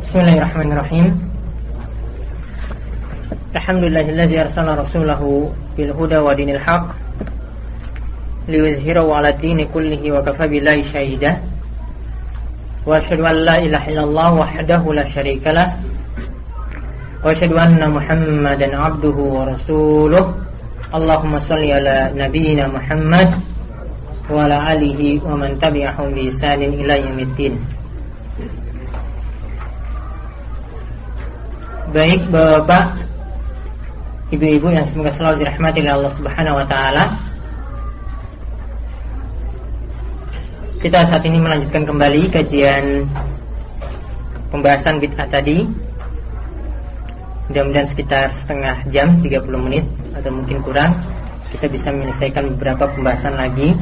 [0.00, 1.12] Bismillahirrahmanirrahim.
[3.52, 6.96] Alhamdulillahilladzi arsala rasulahu bil huda wa dinil haq
[8.48, 11.44] liyuzhirahu 'ala dini kullihi wa kafa billahi shahida.
[12.88, 15.68] Wa asyhadu an la ilaha illallah wahdahu la syarika lah.
[17.20, 20.32] Wa asyhadu anna Muhammadan 'abduhu wa rasuluh.
[20.96, 23.36] Allahumma shalli ala nabiyyina Muhammad
[24.32, 26.72] wa ala alihi wa man tabi'ahum bi ihsanin
[31.90, 33.02] Baik Bapak
[34.30, 37.04] Ibu-ibu yang semoga selalu dirahmati oleh Allah Subhanahu wa taala.
[40.78, 43.10] Kita saat ini melanjutkan kembali kajian
[44.54, 45.66] pembahasan bid'ah tadi.
[47.50, 49.82] Mudah-mudahan sekitar setengah jam 30 menit
[50.14, 50.94] atau mungkin kurang
[51.50, 53.74] kita bisa menyelesaikan beberapa pembahasan lagi.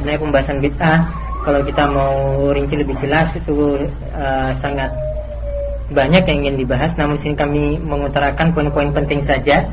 [0.00, 1.12] Sebenarnya pembahasan bid'ah
[1.44, 2.16] kalau kita mau
[2.56, 3.84] rinci lebih jelas itu
[4.16, 4.88] uh, sangat
[5.86, 9.70] banyak yang ingin dibahas namun sini kami mengutarakan poin-poin penting saja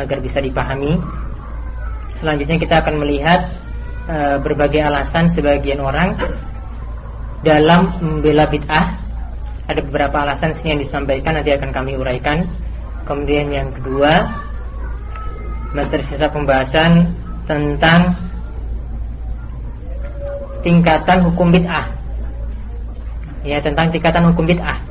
[0.00, 0.96] agar bisa dipahami.
[2.20, 3.52] Selanjutnya kita akan melihat
[4.08, 6.16] e, berbagai alasan sebagian orang
[7.44, 8.96] dalam membela bid'ah.
[9.68, 12.48] Ada beberapa alasan sini yang disampaikan nanti akan kami uraikan.
[13.04, 14.32] Kemudian yang kedua
[15.76, 17.12] masih tersisa pembahasan
[17.44, 18.16] tentang
[20.64, 21.84] tingkatan hukum bid'ah.
[23.44, 24.89] Ya, tentang tingkatan hukum bid'ah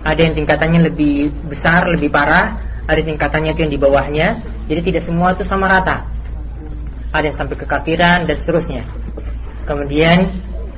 [0.00, 2.56] ada yang tingkatannya lebih besar, lebih parah,
[2.88, 4.26] ada tingkatannya itu yang di bawahnya.
[4.66, 6.06] Jadi tidak semua itu sama rata.
[7.12, 8.82] Ada yang sampai kekafiran dan seterusnya.
[9.68, 10.30] Kemudian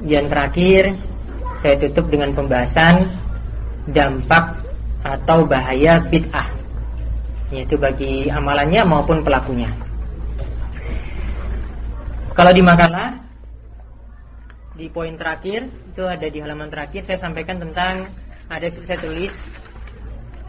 [0.02, 0.98] yang terakhir
[1.62, 3.14] saya tutup dengan pembahasan
[3.86, 4.58] dampak
[5.02, 6.50] atau bahaya bid'ah
[7.52, 9.68] yaitu bagi amalannya maupun pelakunya.
[12.32, 13.20] Kalau di makalah
[14.72, 18.08] di poin terakhir itu ada di halaman terakhir saya sampaikan tentang
[18.48, 19.34] ada saya tulis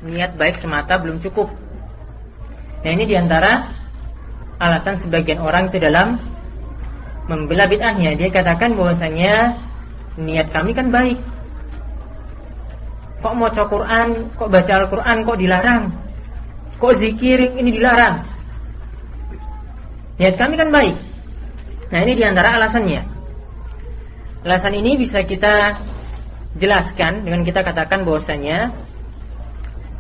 [0.04, 1.52] niat baik semata belum cukup.
[2.84, 3.72] Nah ini di antara
[4.60, 6.20] alasan sebagian orang itu dalam
[7.32, 8.16] membela bid'ahnya.
[8.20, 9.56] Dia katakan bahwasanya
[10.20, 11.20] niat kami kan baik.
[13.24, 15.84] Kok mau Quran, kok baca Al-Quran, kok dilarang?
[16.76, 18.20] Kok zikir ini dilarang?
[20.20, 20.96] Niat kami kan baik.
[21.88, 23.00] Nah ini di antara alasannya.
[24.44, 25.80] Alasan ini bisa kita
[26.58, 28.74] jelaskan dengan kita katakan bahwasanya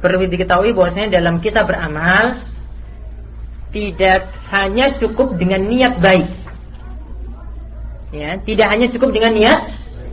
[0.03, 2.43] perlu diketahui bahwasanya dalam kita beramal
[3.73, 6.29] tidak hanya cukup dengan niat baik.
[8.13, 9.59] Ya, tidak hanya cukup dengan niat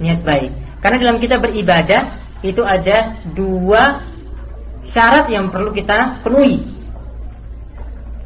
[0.01, 0.51] niat baik.
[0.81, 4.01] Karena dalam kita beribadah itu ada dua
[4.97, 6.65] syarat yang perlu kita penuhi.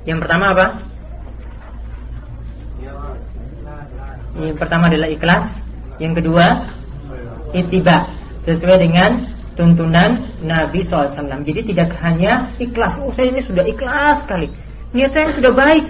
[0.07, 0.67] Yang pertama apa?
[4.39, 5.47] Yang pertama adalah ikhlas.
[5.99, 6.47] Yang kedua
[7.55, 8.11] ittiba
[8.45, 11.15] sesuai dengan tuntunan Nabi SAW.
[11.47, 14.51] Jadi tidak hanya ikhlas, oh saya ini sudah ikhlas sekali,
[14.93, 15.87] niat saya sudah baik.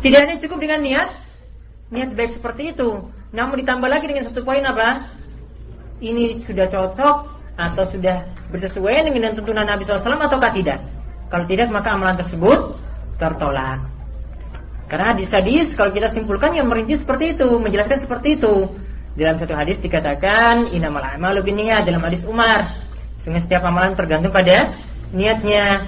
[0.00, 1.08] Tidak hanya cukup dengan niat,
[1.92, 3.08] niat baik seperti itu.
[3.32, 5.08] Namun ditambah lagi dengan satu poin apa?
[6.00, 7.16] Ini sudah cocok
[7.54, 10.82] atau sudah bersesuaian dengan tuntunan Nabi SAW ataukah tidak?
[11.32, 12.76] Kalau tidak maka amalan tersebut
[13.16, 13.80] tertolak.
[14.84, 18.68] Karena hadis-hadis kalau kita simpulkan yang merinci seperti itu, menjelaskan seperti itu.
[19.14, 22.74] Dalam satu hadis dikatakan inamal a'malu binniyat dalam hadis Umar.
[23.22, 24.74] Sehingga setiap amalan tergantung pada
[25.14, 25.86] niatnya.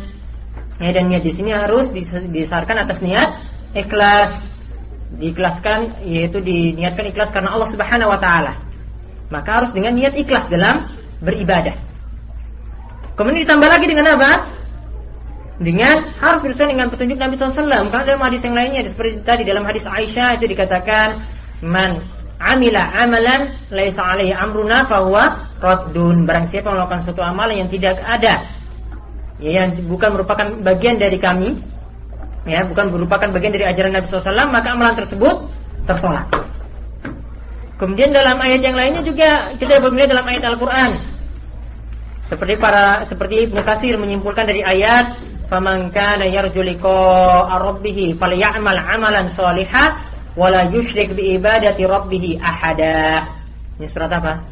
[0.77, 1.91] Ya, dan niat di sini harus
[2.31, 3.35] disarkan atas niat
[3.75, 4.31] ikhlas.
[5.19, 8.63] Diikhlaskan yaitu diniatkan ikhlas karena Allah Subhanahu wa taala.
[9.27, 10.87] Maka harus dengan niat ikhlas dalam
[11.19, 11.75] beribadah.
[13.19, 14.31] Kemudian ditambah lagi dengan apa?
[15.57, 17.91] Dengan harus berusaha dengan petunjuk Nabi SAW.
[17.91, 21.25] Karena dalam hadis yang lainnya seperti tadi dalam hadis Aisyah itu dikatakan
[21.65, 22.05] man
[22.37, 26.29] amila amalan laisa alaihi amruna fahuwa raddun.
[26.29, 28.45] Barang siapa melakukan suatu amalan yang tidak ada
[29.41, 31.61] ya, yang bukan merupakan bagian dari kami
[32.49, 35.37] ya, bukan merupakan bagian dari ajaran Nabi SAW, maka amalan tersebut
[35.89, 36.29] tertolak.
[37.77, 40.97] Kemudian dalam ayat yang lainnya juga kita melihat dalam ayat Al-Qur'an.
[42.27, 45.15] Seperti para seperti Ibnu Katsir menyimpulkan dari ayat
[45.47, 46.99] faman kana yarju liqa
[47.55, 49.95] rabbih falyamal amalan shalihan
[50.37, 53.27] wala yusyrik bi ibadati rabbih ahada.
[53.81, 54.45] Ini surat apa?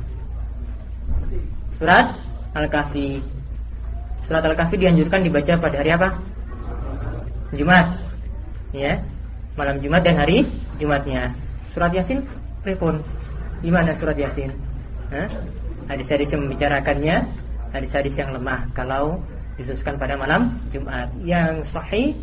[1.77, 2.17] Surat
[2.57, 3.21] Al-Kahfi.
[4.25, 6.09] Surat Al-Kahfi dianjurkan dibaca pada hari apa?
[7.53, 8.01] Jumat.
[8.73, 9.05] Ya.
[9.55, 10.49] Malam Jumat dan hari
[10.81, 11.31] Jumatnya.
[11.71, 12.27] Surat Yasin
[12.67, 13.05] pripun?
[13.63, 14.51] Gimana surat Yasin?
[15.87, 17.17] Hadis-hadis yang membicarakannya,
[17.71, 19.21] hadis-hadis yang lemah kalau
[19.61, 21.13] disusulkan pada malam Jumat.
[21.23, 22.17] Yang sahih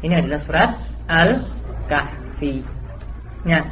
[0.00, 0.70] ini adalah surat
[1.10, 2.77] Al-Kahfi.
[3.48, 3.64] Ya.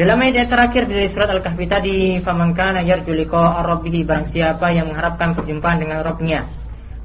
[0.00, 4.88] Dalam ayat terakhir dari surat Al-Kahfi tadi, "Faman kana yarju liqa'a rabbih barang siapa yang
[4.88, 6.48] mengharapkan perjumpaan dengan Rabbnya,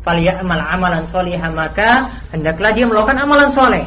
[0.05, 3.83] falyamal amalan sholihan maka hendaklah dia melakukan amalan soleh.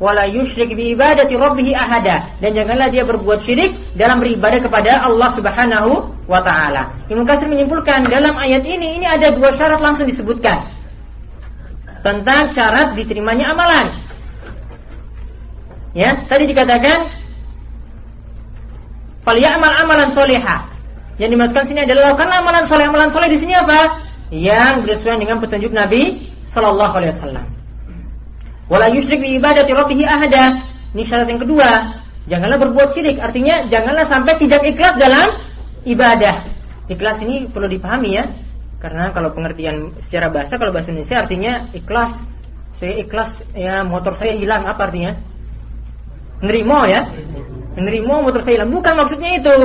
[0.00, 5.28] Wala yusyrik bi ibadati rabbih ahada dan janganlah dia berbuat syirik dalam beribadah kepada Allah
[5.36, 6.88] Subhanahu wa taala.
[7.12, 10.64] Ibnu Katsir menyimpulkan dalam ayat ini ini ada dua syarat langsung disebutkan
[12.00, 13.92] tentang syarat diterimanya amalan.
[15.92, 17.19] Ya, tadi dikatakan
[19.24, 20.70] Falyamal amalan solehah.
[21.20, 22.86] Yang dimaksudkan sini adalah lakukan amalan soleh.
[22.88, 24.00] Amalan soleh di sini apa?
[24.32, 27.46] Yang bersesuaian dengan petunjuk Nabi Sallallahu Alaihi Wasallam.
[28.72, 30.64] Wala yusyrik bi ibadati rabbih ahada.
[30.96, 31.92] Ini syarat yang kedua.
[32.24, 33.20] Janganlah berbuat syirik.
[33.20, 35.28] Artinya janganlah sampai tidak ikhlas dalam
[35.84, 36.40] ibadah.
[36.88, 38.24] Ikhlas ini perlu dipahami ya.
[38.80, 42.16] Karena kalau pengertian secara bahasa kalau bahasa Indonesia artinya ikhlas.
[42.80, 45.12] Saya ikhlas ya motor saya hilang apa artinya?
[46.40, 47.04] Nerimo ya
[47.78, 48.70] menerima saya hilang.
[48.72, 49.58] Bukan maksudnya itu.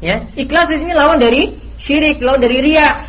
[0.00, 3.04] Ya, ikhlas di sini lawan dari syirik, lawan dari ria.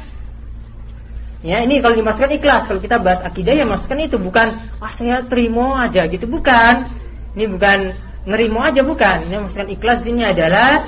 [1.41, 4.47] Ya, ini kalau dimasukkan ikhlas, kalau kita bahas akidah ya masukkan itu bukan
[4.77, 6.91] wah saya terima aja gitu, bukan.
[7.33, 7.79] Ini bukan
[8.27, 9.25] nerimo aja bukan.
[9.25, 10.85] Ini masukkan ikhlas di sini adalah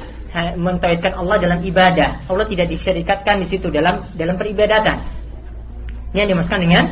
[0.58, 2.26] mentauhidkan Allah dalam ibadah.
[2.26, 4.98] Allah tidak disyarikatkan di situ dalam dalam peribadatan.
[6.14, 6.86] Ini yang dimasukkan dengan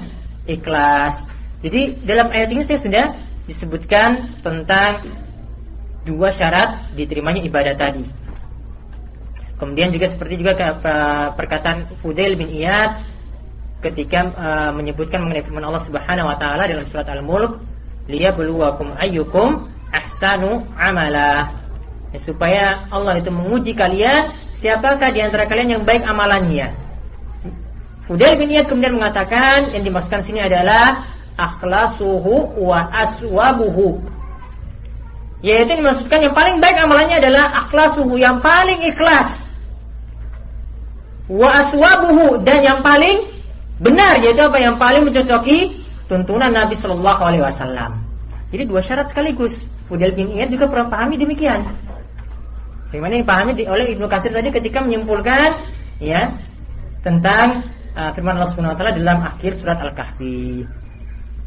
[0.45, 1.21] ikhlas.
[1.61, 3.05] Jadi dalam ayat ini saya sudah
[3.45, 5.05] disebutkan tentang
[6.05, 8.05] dua syarat diterimanya ibadah tadi.
[9.61, 10.57] Kemudian juga seperti juga
[11.37, 13.05] perkataan Fudail bin Iyad
[13.85, 17.61] ketika uh, menyebutkan mengenai firman Allah Subhanahu wa taala dalam surat Al-Mulk,
[18.09, 21.53] "Liyabluwakum ayyukum ahsanu amala."
[22.09, 26.73] Ya, supaya Allah itu menguji kalian siapakah di antara kalian yang baik amalannya.
[28.09, 31.05] Fudail bin Iyad kemudian mengatakan yang dimaksudkan sini adalah
[31.37, 34.10] akhlasuhu wa aswabuhu
[35.41, 39.41] yaitu dimaksudkan yang paling baik amalannya adalah akhlasuhu yang paling ikhlas.
[41.25, 43.25] Wa aswabuhu dan yang paling
[43.81, 47.97] benar yaitu apa yang paling mencocoki tuntunan Nabi Shallallahu alaihi wasallam.
[48.53, 49.57] Jadi dua syarat sekaligus.
[49.89, 51.67] Fudail bin Iyad juga pernah pahami demikian.
[52.91, 55.55] Bagaimana yang pahami oleh Ibnu Katsir tadi ketika menyimpulkan
[56.03, 56.31] ya
[57.01, 57.63] tentang
[57.95, 60.67] uh, firman Allah Subhanahu wa taala dalam akhir surat Al-Kahfi.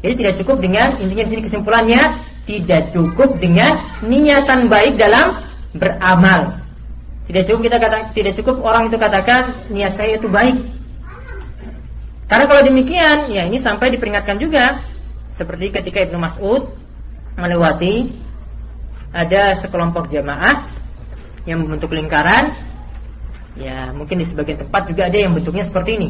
[0.03, 2.01] Jadi tidak cukup dengan intinya di sini kesimpulannya
[2.45, 5.41] tidak cukup dengan niatan baik dalam
[5.73, 6.61] beramal.
[7.25, 10.61] Tidak cukup kita kata tidak cukup orang itu katakan niat saya itu baik.
[12.25, 14.81] Karena kalau demikian, ya ini sampai diperingatkan juga
[15.37, 16.73] seperti ketika Ibnu Mas'ud
[17.35, 18.15] melewati
[19.11, 20.71] ada sekelompok jamaah
[21.45, 22.55] yang membentuk lingkaran
[23.55, 26.09] ya mungkin di sebagian tempat juga ada yang bentuknya seperti ini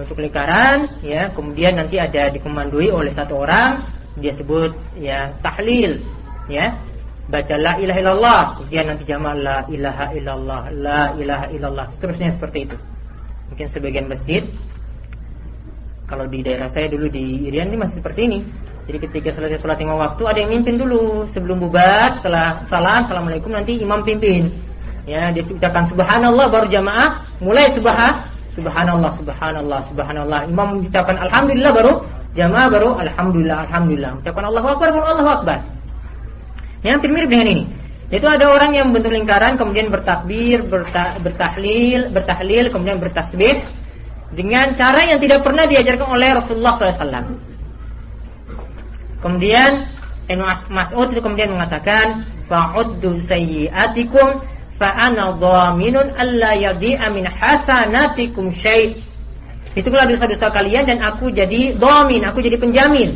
[0.00, 1.28] bentuk lingkaran ya.
[1.36, 3.84] Kemudian nanti ada dikomandoi oleh satu orang
[4.18, 6.00] dia sebut ya tahlil
[6.48, 6.74] ya.
[7.30, 12.66] Baca la ilaha illallah kemudian nanti jamaah la ilaha illallah la ilaha illallah terusnya seperti
[12.66, 12.76] itu.
[13.54, 14.42] Mungkin sebagian masjid
[16.10, 18.42] kalau di daerah saya dulu di Irian ini masih seperti ini.
[18.90, 21.30] Jadi ketika selesai sholat lima waktu ada yang mimpin dulu.
[21.30, 24.50] Sebelum bubar setelah salam assalamualaikum nanti imam pimpin.
[25.06, 31.92] Ya dia ucapkan subhanallah baru jamaah mulai subhan subhanallah subhanallah subhanallah imam ucapkan alhamdulillah baru
[32.30, 34.10] Jamaah baru alhamdulillah alhamdulillah.
[34.22, 35.58] Ucapkan Allahu akbar pun Allahu akbar.
[36.86, 37.64] Yang hampir dengan ini.
[38.10, 43.62] Itu ada orang yang membentuk lingkaran kemudian bertakbir, berta, bertahlil, bertahlil, kemudian bertasbih
[44.34, 47.34] dengan cara yang tidak pernah diajarkan oleh Rasulullah SAW.
[49.22, 49.70] Kemudian
[50.70, 54.42] Mas'ud itu kemudian mengatakan fa'uddu sayyi'atikum
[54.80, 59.10] fa dhaminun alla yadi'a min hasanatikum syai'
[59.70, 63.14] Itulah dosa-dosa kalian dan aku jadi domin, aku jadi penjamin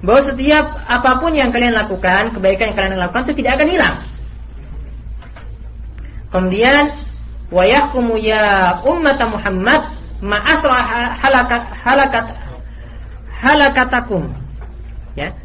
[0.00, 3.96] bahwa setiap apa pun yang kalian lakukan, kebaikan yang kalian lakukan itu tidak akan hilang.
[6.32, 6.84] Kemudian
[7.52, 9.80] wayahkumu ya ummat Muhammad
[10.24, 10.80] ma'asra
[11.20, 12.26] halakat halakat
[13.44, 14.32] halakatakum.
[15.20, 15.36] Ya.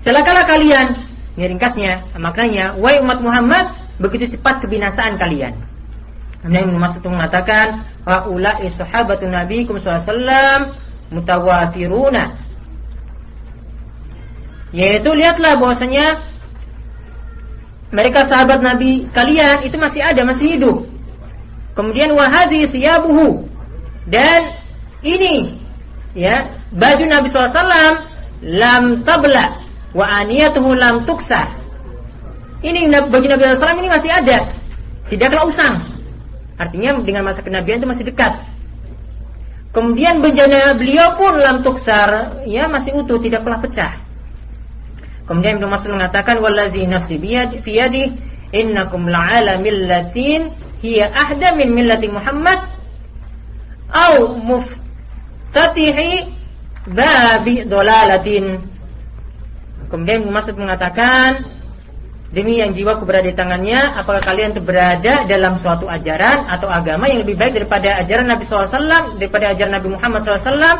[0.00, 0.96] Celakalah kalian.
[1.38, 5.54] Ini ringkasnya, maknanya wahai umat Muhammad begitu cepat kebinasaan kalian.
[6.42, 10.70] Kemudian Ibnu Mas'ud mengatakan, "Haula'i sahabatun Nabiikum sallallahu
[11.10, 12.38] mutawafiruna."
[14.70, 16.22] Yaitu lihatlah bahwasanya
[17.88, 20.84] mereka sahabat Nabi kalian itu masih ada, masih hidup.
[21.72, 23.48] Kemudian wahadi siyabuhu
[24.10, 24.52] dan
[25.00, 25.56] ini
[26.12, 28.02] ya baju Nabi SAW
[28.44, 29.62] lam tabla
[29.96, 31.57] wa aniyatuhu lam tuksa.
[32.58, 34.50] Ini baju Nabi SAW ini masih ada,
[35.06, 35.78] tidaklah usang.
[36.58, 38.34] Artinya dengan masa kenabian itu masih dekat.
[39.70, 43.92] Kemudian bejana beliau pun lam tuksar, ya masih utuh, tidak pernah pecah.
[45.30, 47.20] Kemudian Ibnu Mas'ud mengatakan wallazi nafsi
[47.62, 48.16] biyadi
[48.50, 52.64] innakum la'ala millatin hiya ahda min millati Muhammad
[53.92, 56.32] au muftatihi
[56.88, 58.64] babi dolalatin
[59.92, 61.44] kemudian Masud mengatakan
[62.28, 67.24] demi yang jiwaku berada di tangannya apakah kalian berada dalam suatu ajaran atau agama yang
[67.24, 70.76] lebih baik daripada ajaran Nabi SAW daripada ajaran Nabi Muhammad SAW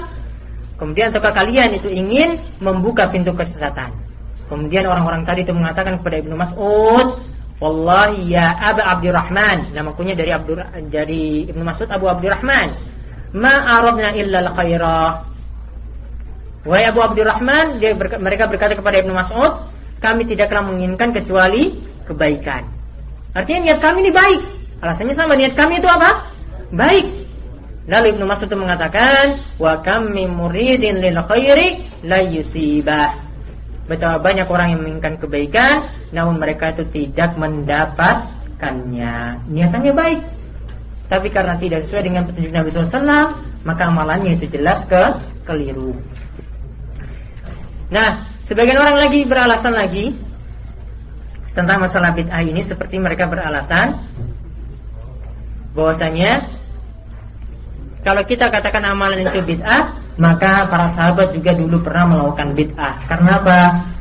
[0.77, 3.97] kemudian ataukah kalian itu ingin membuka pintu kesesatan?
[4.49, 7.07] Kemudian orang-orang tadi itu mengatakan kepada Ibnu Mas'ud
[7.59, 9.75] Wallahi ya Abu Abdurrahman.
[9.75, 10.63] Nama kunya dari Abdur
[10.95, 12.71] dari Ibnu Mas'ud Abu Abdurrahman
[13.35, 15.27] ma aradna illa al-khairah.
[16.69, 17.81] Wahai Abu Abdurrahman,
[18.21, 19.53] mereka berkata kepada Ibnu Mas'ud,
[19.99, 21.75] kami tidaklah menginginkan kecuali
[22.07, 22.63] kebaikan.
[23.35, 24.41] Artinya niat kami ini baik.
[24.79, 26.31] Alasannya sama, niat kami itu apa?
[26.71, 27.07] Baik.
[27.89, 33.17] Lalu Ibnu Mas'ud mengatakan, wa kami muridin lil khairi la yusibah.
[33.89, 39.41] Betapa banyak orang yang menginginkan kebaikan, namun mereka itu tidak mendapatkannya.
[39.49, 40.21] Niatannya baik.
[41.09, 43.33] Tapi karena tidak sesuai dengan petunjuk Nabi SAW,
[43.65, 45.03] maka amalannya itu jelas ke
[45.49, 45.97] keliru.
[47.89, 50.17] Nah, sebagian orang lagi beralasan lagi
[51.53, 54.01] tentang masalah bid'ah ini seperti mereka beralasan
[55.77, 56.59] bahwasanya
[58.07, 62.95] kalau kita katakan amalan itu bid'ah, maka para sahabat juga dulu pernah melakukan bid'ah.
[63.11, 63.59] Karena apa?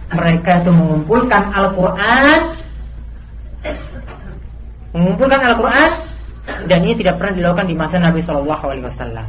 [0.07, 2.55] Mereka itu mengumpulkan Al-Qur'an
[4.95, 5.91] mengumpulkan Al-Qur'an
[6.71, 9.27] dan ini tidak pernah dilakukan di masa Nabi Shallallahu alaihi wasallam.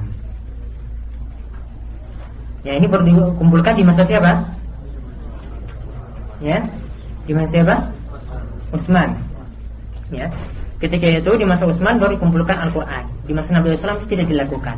[2.63, 4.58] Ya ini baru dikumpulkan di masa siapa?
[6.39, 6.63] Ya,
[7.27, 7.77] di masa siapa?
[8.71, 9.11] Utsman.
[10.09, 10.31] Ya,
[10.79, 13.05] ketika itu di masa Utsman baru dikumpulkan Al-Quran.
[13.27, 14.77] Di masa Nabi SAW itu tidak dilakukan.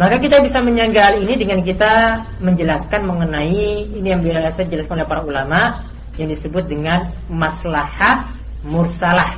[0.00, 5.20] Maka kita bisa menyanggal ini dengan kita menjelaskan mengenai ini yang biasa dijelaskan oleh para
[5.20, 5.84] ulama
[6.16, 8.32] yang disebut dengan maslahah
[8.64, 9.36] mursalah.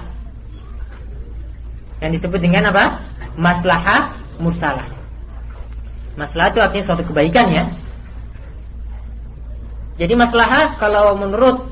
[1.98, 3.02] Yang disebut dengan apa?
[3.34, 4.86] Maslahah mursalah.
[6.14, 7.64] Masalah itu artinya suatu kebaikan ya.
[10.02, 11.62] Jadi masalah kalau menurut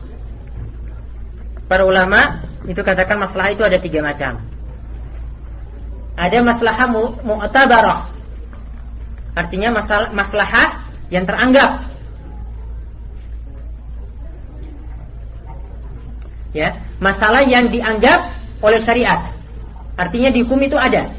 [1.66, 4.38] para ulama itu katakan masalah itu ada tiga macam.
[6.14, 6.78] Ada masalah
[7.26, 8.06] mu'tabarah.
[9.34, 10.78] Artinya masalah masalah
[11.10, 11.90] yang teranggap.
[16.54, 18.30] Ya, masalah yang dianggap
[18.62, 19.26] oleh syariat.
[19.98, 21.10] Artinya di hukum itu ada.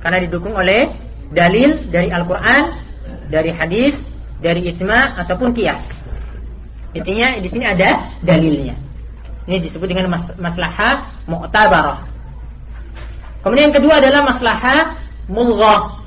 [0.00, 0.96] Karena didukung oleh
[1.28, 2.72] dalil dari Al-Quran,
[3.28, 4.00] dari hadis,
[4.40, 6.08] dari ijma ataupun kias.
[6.96, 8.76] Intinya di sini ada dalilnya.
[9.48, 12.04] Ini disebut dengan mas maslahah mu'tabarah.
[13.44, 14.96] Kemudian yang kedua adalah maslahah
[15.28, 16.00] mulghah.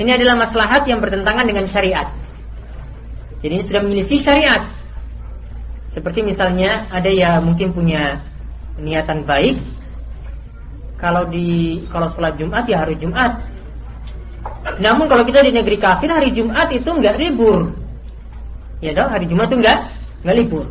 [0.00, 2.08] Ini adalah maslahat yang bertentangan dengan syariat.
[3.44, 4.62] Jadi ini sudah menyelisih syariat.
[5.92, 8.20] Seperti misalnya ada yang mungkin punya
[8.80, 9.60] niatan baik
[10.96, 13.42] kalau di kalau sholat Jumat ya hari Jumat.
[14.80, 17.81] Namun kalau kita di negeri kafir hari Jumat itu nggak libur.
[18.82, 19.78] Ya dong hari Jumat itu nggak
[20.26, 20.66] nggak libur.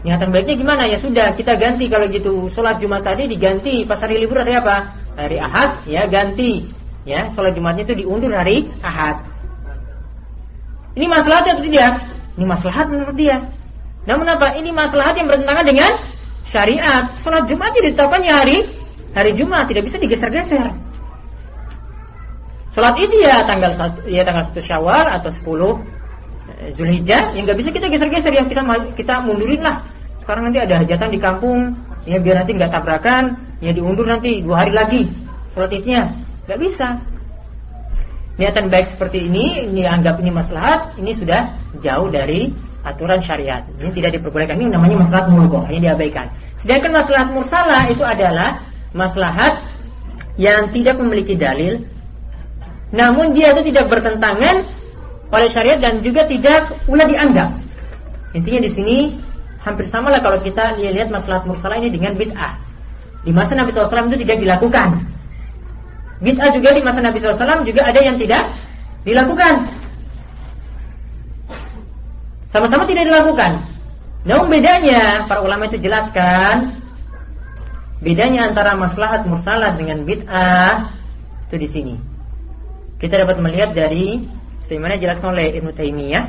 [0.00, 0.82] Niatan baiknya gimana?
[0.88, 4.96] Ya sudah kita ganti kalau gitu sholat Jumat tadi diganti pas hari libur hari apa?
[5.12, 6.64] Hari Ahad ya ganti
[7.04, 9.20] ya sholat Jumatnya itu diundur hari Ahad.
[10.96, 12.00] Ini masalah atau tidak?
[12.40, 13.36] Ini masalah menurut dia.
[14.08, 14.56] Namun apa?
[14.56, 15.92] Ini masalah yang bertentangan dengan
[16.48, 17.12] syariat.
[17.20, 18.58] Sholat Jumat ditetapkannya hari
[19.12, 20.64] hari Jumat tidak bisa digeser-geser.
[22.72, 23.76] Sholat ini ya tanggal
[24.08, 25.76] ya tanggal satu Syawal atau 10 eh,
[26.76, 28.62] Zulhijjah yang nggak bisa kita geser-geser yang kita
[28.96, 29.80] kita mundurin lah.
[30.20, 31.72] Sekarang nanti ada hajatan di kampung,
[32.04, 35.02] ya biar nanti nggak tabrakan, ya diundur nanti dua hari lagi
[35.56, 36.12] sholat idnya,
[36.46, 37.00] nggak bisa.
[38.36, 41.52] Niatan baik seperti ini, ini anggap ini maslahat, ini sudah
[41.84, 42.48] jauh dari
[42.84, 43.60] aturan syariat.
[43.76, 44.56] Ini tidak diperbolehkan.
[44.56, 46.28] Ini namanya maslahat mulkoh, ini diabaikan.
[46.60, 48.64] Sedangkan maslahat mursalah itu adalah
[48.96, 49.60] maslahat
[50.40, 51.84] yang tidak memiliki dalil
[52.90, 54.66] namun dia itu tidak bertentangan
[55.30, 57.50] oleh syariat dan juga tidak pula dianggap.
[58.34, 58.98] Intinya di sini
[59.62, 62.54] hampir sama lah kalau kita lihat masalah mursalah ini dengan bid'ah.
[63.20, 64.88] Di masa Nabi SAW itu tidak dilakukan.
[66.20, 68.44] Bid'ah juga di masa Nabi SAW juga ada yang tidak
[69.06, 69.54] dilakukan.
[72.50, 73.62] Sama-sama tidak dilakukan.
[74.26, 76.80] Namun bedanya para ulama itu jelaskan
[78.00, 80.88] Bedanya antara maslahat mursalah dengan bid'ah
[81.46, 81.94] itu di sini.
[82.96, 84.24] Kita dapat melihat dari
[84.70, 86.24] sebagaimana dijelaskan oleh Ibnu Taimiyah.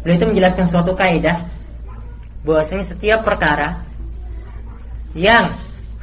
[0.00, 1.44] Beliau itu menjelaskan suatu kaidah
[2.40, 3.84] bahwasanya setiap perkara
[5.12, 5.52] yang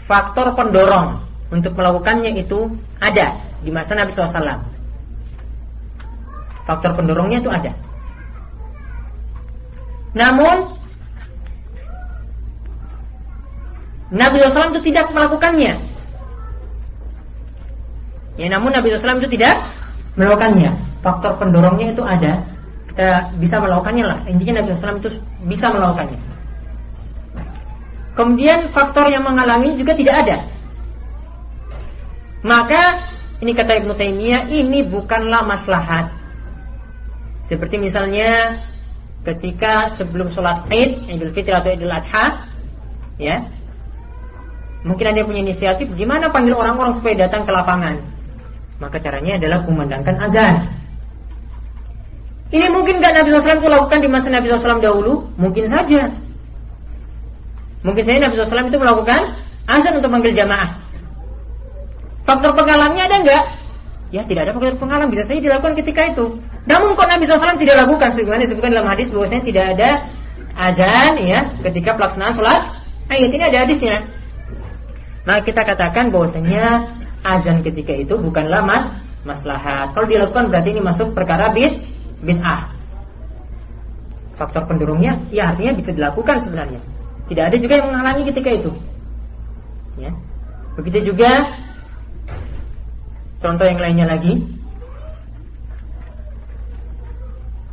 [0.06, 4.70] faktor pendorong untuk melakukannya itu ada di masa Nabi SAW
[6.70, 7.74] faktor pendorongnya itu ada.
[10.14, 10.78] Namun
[14.14, 15.93] Nabi SAW itu tidak melakukannya.
[18.34, 19.62] Ya, namun Nabi SAW itu tidak
[20.18, 20.74] melakukannya.
[21.06, 22.42] Faktor pendorongnya itu ada.
[22.90, 24.20] Kita bisa melakukannya lah.
[24.26, 25.12] Intinya Nabi SAW itu
[25.46, 26.20] bisa melakukannya.
[28.14, 30.38] Kemudian faktor yang menghalangi juga tidak ada.
[32.46, 33.10] Maka
[33.42, 36.14] ini kata Ibnu Taimiyah ini bukanlah maslahat.
[37.50, 38.62] Seperti misalnya
[39.26, 42.46] ketika sebelum sholat Id, Idul Fitri atau Idul Adha,
[43.18, 43.42] ya,
[44.86, 48.13] mungkin ada yang punya inisiatif gimana panggil orang-orang supaya datang ke lapangan.
[48.82, 50.56] Maka caranya adalah kumandangkan azan.
[52.54, 55.26] Ini mungkin gak Nabi SAW itu lakukan di masa Nabi SAW dahulu?
[55.42, 56.14] Mungkin saja.
[57.82, 59.22] Mungkin saja Nabi SAW itu melakukan
[59.66, 60.78] azan untuk manggil jamaah.
[62.24, 63.44] Faktor penghalangnya ada nggak?
[64.14, 66.38] Ya tidak ada faktor penghalang bisa saja dilakukan ketika itu.
[66.70, 69.90] Namun kok Nabi SAW tidak lakukan sebagaimana disebutkan dalam hadis bahwasanya tidak ada
[70.54, 72.62] azan ya ketika pelaksanaan sholat
[73.10, 74.06] ayat ini ada hadisnya.
[75.26, 78.86] Nah kita katakan bahwasanya azan ketika itu bukanlah mas
[79.24, 79.96] maslahat.
[79.96, 81.80] Kalau dilakukan berarti ini masuk perkara bid
[82.24, 82.72] bid'ah.
[84.36, 86.80] Faktor pendorongnya ya artinya bisa dilakukan sebenarnya.
[87.32, 88.72] Tidak ada juga yang menghalangi ketika itu.
[89.96, 90.12] Ya.
[90.76, 91.48] Begitu juga
[93.40, 94.34] contoh yang lainnya lagi.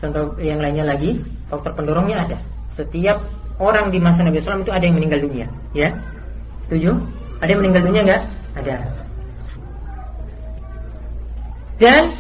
[0.01, 1.21] Contoh yang lainnya lagi,
[1.53, 2.39] faktor pendorongnya ada.
[2.73, 3.21] Setiap
[3.61, 5.45] orang di masa Nabi SAW itu ada yang meninggal dunia,
[5.77, 5.93] ya.
[6.65, 6.97] Setuju?
[7.45, 8.23] Ada yang meninggal dunia enggak?
[8.57, 9.00] Ada.
[11.81, 12.13] Dan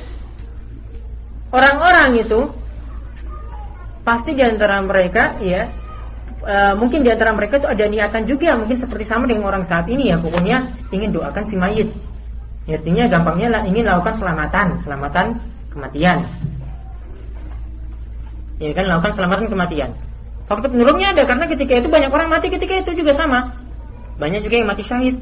[1.52, 2.48] orang-orang itu
[4.00, 5.68] pasti di antara mereka ya
[6.40, 9.84] e, mungkin di antara mereka itu ada niatan juga mungkin seperti sama dengan orang saat
[9.92, 11.92] ini ya pokoknya ingin doakan si mayit.
[12.64, 15.26] Artinya gampangnya lah ingin lakukan selamatan selamatan
[15.68, 16.24] kematian.
[18.64, 19.90] Ya kan lakukan selamatan kematian.
[20.48, 23.60] Faktor penurunnya ada karena ketika itu banyak orang mati ketika itu juga sama.
[24.16, 25.20] Banyak juga yang mati syahid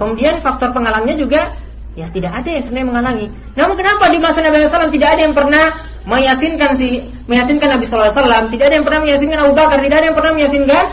[0.00, 1.52] kemudian faktor penghalangnya juga
[1.98, 3.26] Ya tidak ada yang sebenarnya menghalangi.
[3.58, 5.64] Namun kenapa di masa Nabi SAW tidak ada yang pernah
[6.06, 8.14] meyasinkan si meyasinkan Nabi SAW,
[8.48, 10.84] tidak ada yang pernah meyasinkan Abu Bakar, tidak ada yang pernah meyasinkan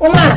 [0.00, 0.32] Umar.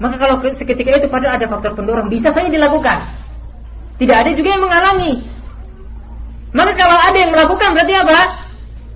[0.00, 3.06] Maka kalau seketika itu pada ada faktor pendorong bisa saja dilakukan.
[4.00, 5.12] Tidak ada juga yang menghalangi.
[6.56, 8.18] Maka kalau ada yang melakukan berarti apa?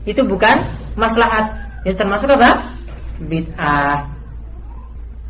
[0.08, 0.56] Itu bukan
[0.98, 1.52] maslahat.
[1.86, 2.74] Itu termasuk apa?
[3.22, 4.02] Bid'ah.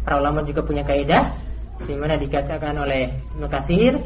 [0.06, 1.45] Para ulama juga punya kaidah
[1.84, 4.00] di dikatakan oleh Nukasir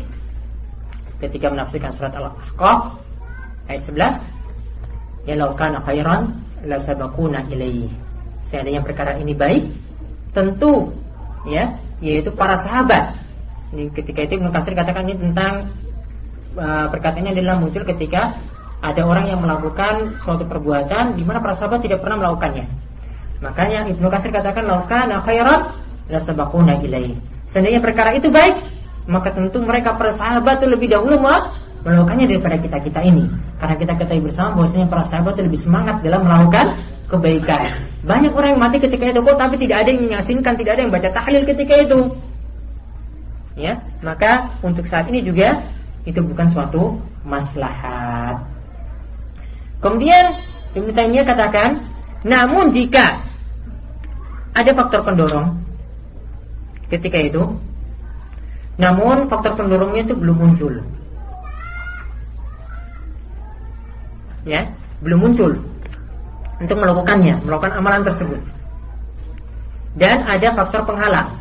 [1.23, 2.99] ketika menafsirkan surat Al-Ahqaf
[3.71, 6.35] ayat 11 ya law khairan
[6.67, 7.87] la sabaquna ilaihi
[8.51, 9.71] seandainya perkara ini baik
[10.35, 10.91] tentu
[11.47, 13.21] ya yaitu para sahabat
[13.71, 15.71] ini ketika itu Ibnu katakan ini tentang
[16.59, 18.35] uh, perkataan ini adalah muncul ketika
[18.81, 22.67] ada orang yang melakukan suatu perbuatan di mana para sahabat tidak pernah melakukannya.
[23.45, 25.71] Makanya Ibnu Katsir katakan laukana khairan
[26.11, 27.15] la sabaquna ilaihi.
[27.51, 28.63] Seandainya perkara itu baik,
[29.11, 31.19] maka tentu mereka para sahabat itu lebih dahulu
[31.83, 33.27] melakukannya daripada kita kita ini.
[33.59, 36.79] Karena kita ketahui bersama bahwasanya para sahabat itu lebih semangat dalam melakukan
[37.11, 37.91] kebaikan.
[38.07, 40.93] Banyak orang yang mati ketika itu kok, tapi tidak ada yang menyasinkan, tidak ada yang
[40.95, 42.01] baca tahlil ketika itu.
[43.59, 45.61] Ya, maka untuk saat ini juga
[46.07, 48.41] itu bukan suatu maslahat.
[49.83, 50.39] Kemudian
[50.73, 51.83] Ibnu Taimiyah katakan,
[52.23, 53.21] namun jika
[54.55, 55.70] ada faktor pendorong
[56.91, 57.43] ketika itu.
[58.77, 60.75] Namun faktor pendorongnya itu belum muncul.
[64.45, 64.73] Ya,
[65.05, 65.53] belum muncul
[66.61, 68.41] untuk melakukannya, melakukan amalan tersebut.
[69.97, 71.41] Dan ada faktor penghalang.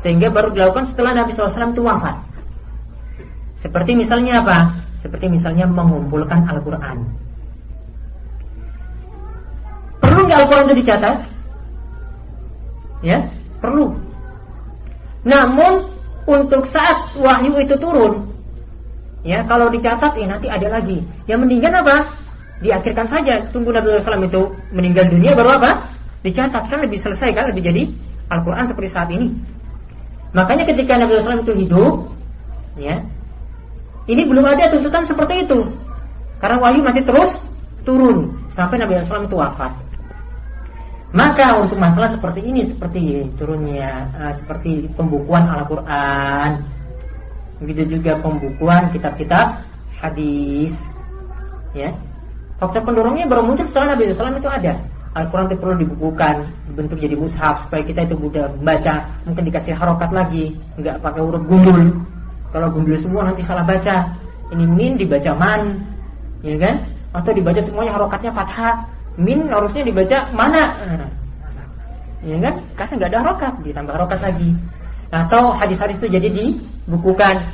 [0.00, 2.16] Sehingga baru dilakukan setelah Nabi SAW itu wafat.
[3.60, 4.58] Seperti misalnya apa?
[5.04, 7.04] Seperti misalnya mengumpulkan Al-Quran.
[10.00, 11.16] Perlu nggak Al-Quran itu dicatat?
[13.04, 13.28] Ya,
[13.60, 14.09] perlu.
[15.26, 15.88] Namun
[16.24, 18.28] untuk saat wahyu itu turun,
[19.20, 21.04] ya kalau dicatat ya nanti ada lagi.
[21.28, 21.96] Yang meninggal apa?
[22.60, 23.44] Diakhirkan saja.
[23.52, 25.90] Tunggu Nabi SAW itu meninggal dunia baru apa?
[26.20, 27.82] Dicatat kan lebih selesai kan lebih jadi
[28.28, 29.32] Al-Quran seperti saat ini.
[30.36, 31.94] Makanya ketika Nabi SAW itu hidup,
[32.78, 33.00] ya
[34.08, 35.58] ini belum ada tuntutan seperti itu.
[36.40, 37.36] Karena wahyu masih terus
[37.84, 39.89] turun sampai Nabi SAW itu wafat.
[41.10, 46.62] Maka untuk masalah seperti ini seperti turunnya uh, seperti pembukuan Al-Qur'an.
[47.58, 49.58] Begitu juga pembukuan kitab-kitab
[49.98, 50.70] hadis.
[51.74, 51.90] Ya.
[52.62, 54.78] Faktor pendorongnya baru muncul setelah Nabi SAW itu ada.
[55.10, 56.34] Al-Quran itu perlu dibukukan
[56.78, 61.42] bentuk jadi mushaf supaya kita itu mudah membaca mungkin dikasih harokat lagi nggak pakai huruf
[61.50, 61.90] gundul.
[62.54, 64.06] Kalau gundul semua nanti salah baca.
[64.54, 65.82] Ini min dibaca man
[66.46, 66.86] ya kan?
[67.10, 68.86] Atau dibaca semuanya harokatnya fathah
[69.20, 70.72] min harusnya dibaca mana?
[72.24, 72.54] Ya kan?
[72.76, 74.50] Karena nggak ada rokat ditambah rokat lagi.
[75.12, 77.44] Atau hadis-hadis itu jadi dibukukan.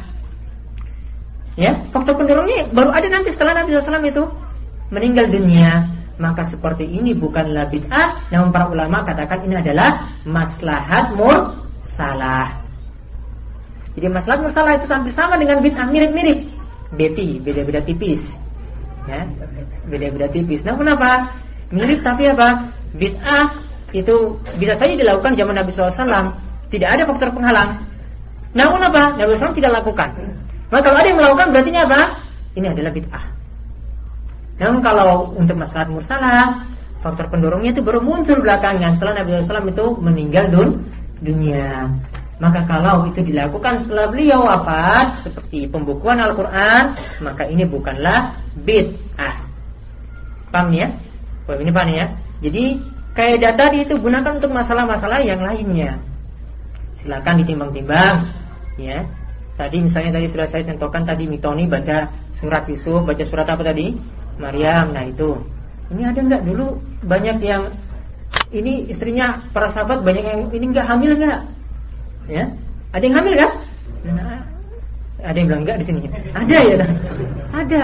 [1.56, 4.24] Ya faktor pendorongnya baru ada nanti setelah Nabi SAW itu
[4.94, 5.90] meninggal dunia.
[6.16, 8.32] Maka seperti ini bukanlah bid'ah.
[8.32, 12.56] Namun para ulama katakan ini adalah maslahat mursalah.
[13.96, 16.38] Jadi maslahat mursalah itu hampir sama dengan bid'ah mirip-mirip.
[16.96, 18.24] Beti beda-beda tipis.
[19.08, 19.24] Ya
[19.88, 20.60] beda-beda tipis.
[20.64, 21.30] Nah kenapa
[21.70, 22.70] mirip tapi apa?
[22.96, 23.52] Bid'ah
[23.94, 26.32] itu bisa saja dilakukan zaman Nabi SAW.
[26.66, 27.78] Tidak ada faktor penghalang.
[28.56, 29.14] Namun apa?
[29.20, 30.10] Nabi SAW tidak lakukan.
[30.72, 32.00] Maka kalau ada yang melakukan berarti apa?
[32.56, 33.24] Ini adalah bid'ah.
[34.56, 36.64] Namun kalau untuk masalah mursalah
[37.04, 40.70] faktor pendorongnya itu baru muncul belakangan setelah Nabi SAW itu meninggal dun,
[41.20, 41.86] dunia.
[42.36, 46.92] Maka kalau itu dilakukan setelah beliau wafat seperti pembukuan Al-Quran
[47.24, 48.32] maka ini bukanlah
[48.64, 49.44] bid'ah.
[50.52, 50.88] Paham ya
[51.46, 52.06] paham ini paham ya
[52.44, 52.64] jadi
[53.16, 55.96] kaidah tadi itu gunakan untuk masalah-masalah yang lainnya.
[57.00, 58.28] Silakan ditimbang-timbang,
[58.76, 59.00] ya.
[59.56, 63.96] Tadi misalnya tadi sudah saya tentukan tadi Mitoni baca surat Yusuf, baca surat apa tadi?
[64.36, 64.92] Maryam.
[64.92, 65.32] Nah itu.
[65.88, 66.76] Ini ada nggak dulu
[67.08, 67.72] banyak yang
[68.52, 71.40] ini istrinya para sahabat banyak yang ini nggak hamil nggak?
[72.28, 72.44] Ya,
[72.92, 73.50] ada yang hamil kan?
[74.04, 74.42] Nah,
[75.24, 76.00] ada yang bilang nggak di sini.
[76.36, 76.76] Ada ya,
[77.54, 77.80] ada.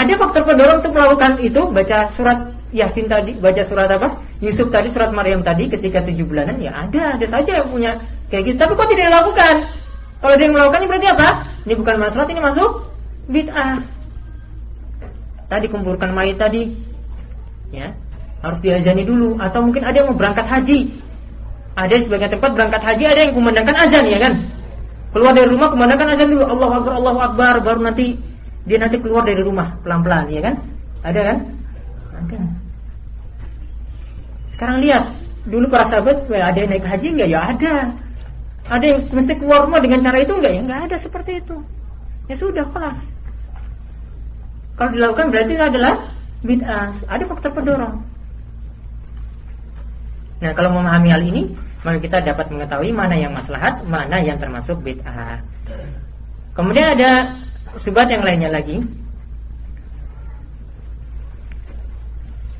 [0.00, 2.38] Ada faktor pendorong untuk melakukan itu baca surat
[2.72, 4.16] Yasin tadi baca surat apa?
[4.40, 8.00] Yusuf tadi surat Maryam tadi ketika tujuh bulanan ya ada ada saja yang punya
[8.32, 9.54] kayak gitu tapi kok tidak dilakukan?
[10.24, 11.28] Kalau dia melakukannya berarti apa?
[11.68, 12.70] Ini bukan masalah ini masuk
[13.28, 13.84] bid'ah.
[15.52, 16.72] Tadi kumpulkan mayat tadi
[17.68, 17.92] ya
[18.40, 20.96] harus diajani dulu atau mungkin ada yang mau berangkat haji.
[21.76, 24.32] Ada di sebagian tempat berangkat haji ada yang kumandangkan azan ya kan?
[25.12, 28.16] Keluar dari rumah kumandangkan azan dulu Allah Akbar Allah Akbar baru nanti
[28.68, 30.54] dia nanti keluar dari rumah pelan-pelan ya kan?
[31.00, 31.38] Ada kan?
[32.12, 32.38] Ada.
[34.52, 35.04] Sekarang lihat,
[35.48, 37.28] dulu para sahabat ada yang naik haji enggak?
[37.32, 37.74] Ya ada.
[38.68, 40.52] Ada yang mesti keluar rumah dengan cara itu enggak?
[40.52, 41.56] Ya enggak ada seperti itu.
[42.28, 43.00] Ya sudah kelas.
[44.76, 45.94] Kalau dilakukan berarti adalah
[46.44, 46.92] bid'ah.
[47.08, 47.96] Ada faktor pendorong.
[50.40, 51.52] Nah, kalau memahami hal ini,
[51.84, 55.40] maka kita dapat mengetahui mana yang maslahat, mana yang termasuk bid'ah.
[56.56, 57.36] Kemudian ada
[57.78, 58.82] subat yang lainnya lagi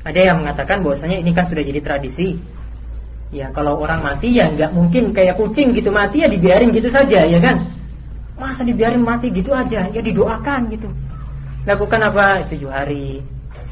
[0.01, 2.33] Ada yang mengatakan bahwasanya ini kan sudah jadi tradisi.
[3.31, 7.23] Ya kalau orang mati ya nggak mungkin kayak kucing gitu mati ya dibiarin gitu saja
[7.23, 7.69] ya kan.
[8.35, 10.89] Masa dibiarin mati gitu aja ya didoakan gitu.
[11.69, 12.49] Lakukan apa?
[12.49, 13.21] Tujuh hari.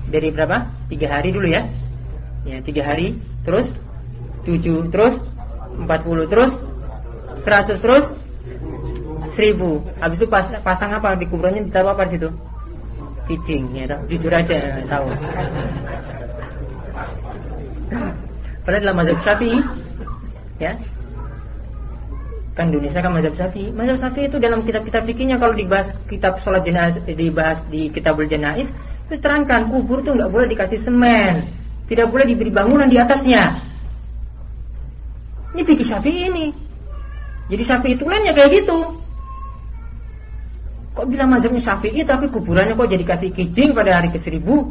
[0.05, 0.69] Dari berapa?
[0.87, 1.65] Tiga hari dulu ya.
[2.45, 3.17] Ya tiga hari.
[3.41, 3.65] Terus
[4.45, 5.17] tujuh terus
[5.81, 6.53] empat puluh terus
[7.41, 8.05] seratus terus
[9.33, 9.83] seribu.
[9.99, 12.29] Habis itu pas, pasang apa di kuburannya ditaruh apa di situ?
[13.29, 14.57] Pitching ya jujur aja
[14.89, 15.07] tahu.
[18.65, 19.59] Padahal dalam mazhab Syafi'i
[20.61, 20.73] ya.
[22.57, 23.69] Kan Indonesia kan mazhab Syafi'i.
[23.73, 28.69] Mazhab Syafi'i itu dalam kitab-kitab fikihnya kalau dibahas kitab sholat jenazah dibahas di kitabul janaiz
[29.09, 31.49] itu terangkan kubur itu nggak boleh dikasih semen,
[31.89, 33.57] tidak boleh diberi bangunan di atasnya.
[35.57, 36.53] Ini fikih Syafi'i ini.
[37.49, 38.98] Jadi Syafi'i itu lainnya kayak gitu.
[40.99, 44.67] Kok bilang mazhabnya Syafi'i tapi kuburannya kok jadi kasih kijing pada hari ke seribu?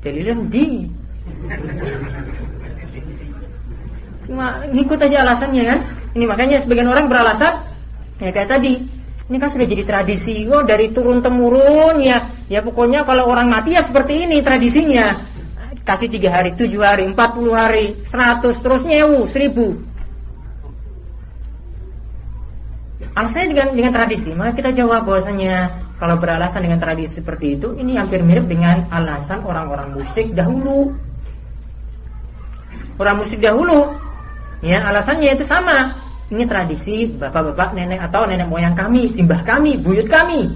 [0.00, 0.88] Dalilnya di
[4.24, 5.80] Cuma ngikut aja alasannya kan.
[6.16, 7.60] Ini makanya sebagian orang beralasan
[8.24, 8.88] ya kayak tadi.
[9.28, 10.48] Ini kan sudah jadi tradisi.
[10.48, 12.24] Oh dari turun temurun ya.
[12.48, 15.28] Ya pokoknya kalau orang mati ya seperti ini tradisinya.
[15.84, 19.76] Kasih tiga hari, tujuh hari, empat puluh hari, seratus, terus nyewu, seribu.
[23.14, 24.30] Alasannya dengan, dengan tradisi.
[24.34, 25.70] Maka kita jawab bahwasanya
[26.02, 30.90] kalau beralasan dengan tradisi seperti itu, ini hampir mirip dengan alasan orang-orang musyrik dahulu.
[32.98, 33.94] Orang musyrik dahulu,
[34.66, 35.94] ya alasannya itu sama.
[36.34, 40.50] Ini tradisi bapak-bapak, nenek atau nenek moyang kami, simbah kami, buyut kami.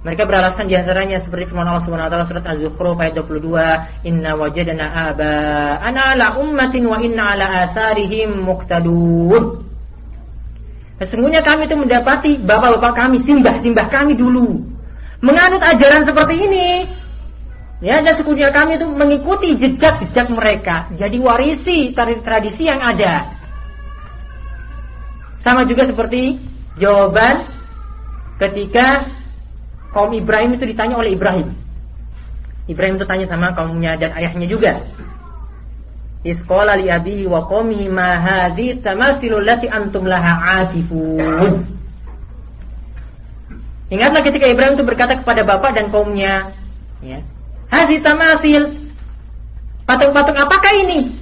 [0.00, 3.60] Mereka beralasan di antaranya seperti firman Allah Subhanahu wa taala surat Az-Zukhruf ayat 22,
[4.08, 5.36] "Inna wajadna aba
[5.84, 9.69] ana ala ummatin wa inna ala atharihim muqtadun."
[11.00, 14.60] Sesungguhnya kami itu mendapati bapak-bapak kami, simbah-simbah kami dulu
[15.24, 16.68] menganut ajaran seperti ini.
[17.80, 20.92] Ya, dan sekunya kami itu mengikuti jejak-jejak mereka.
[21.00, 23.24] Jadi warisi tradisi yang ada.
[25.40, 26.36] Sama juga seperti
[26.76, 27.48] jawaban
[28.36, 29.08] ketika
[29.96, 31.56] kaum Ibrahim itu ditanya oleh Ibrahim.
[32.68, 34.84] Ibrahim itu tanya sama kaumnya dan ayahnya juga.
[36.20, 41.64] Isqala li abihi wa qawmihi ma hadhi tamasilul lati antum laha akifun.
[43.90, 46.54] Ingatlah ketika Ibrahim itu berkata kepada bapak dan kaumnya,
[47.02, 47.18] ya,
[47.70, 48.70] Hazi tamasil,
[49.82, 51.14] patung-patung apakah ini?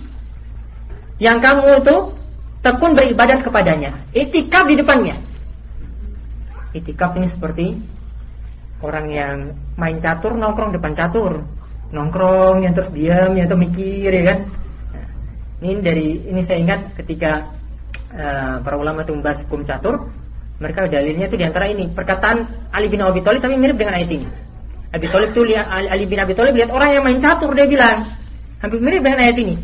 [1.17, 1.97] Yang kamu itu
[2.61, 5.17] tekun beribadat kepadanya, itikaf di depannya.
[6.77, 7.67] Itikaf ini seperti
[8.85, 9.37] orang yang
[9.81, 11.45] main catur nongkrong depan catur,
[11.93, 14.39] nongkrong yang terus diam, yang terus mikir ya kan.
[15.59, 17.51] Ini dari ini saya ingat ketika
[18.15, 20.07] uh, para ulama itu membahas hukum catur,
[20.63, 24.11] mereka dalilnya itu di antara ini perkataan Ali bin Abi Thalib tapi mirip dengan ayat
[24.11, 24.27] ini.
[24.95, 28.07] Abi Thalib itu lihat Ali bin Abi Thalib lihat orang yang main catur dia bilang
[28.63, 29.57] hampir mirip dengan ayat ini.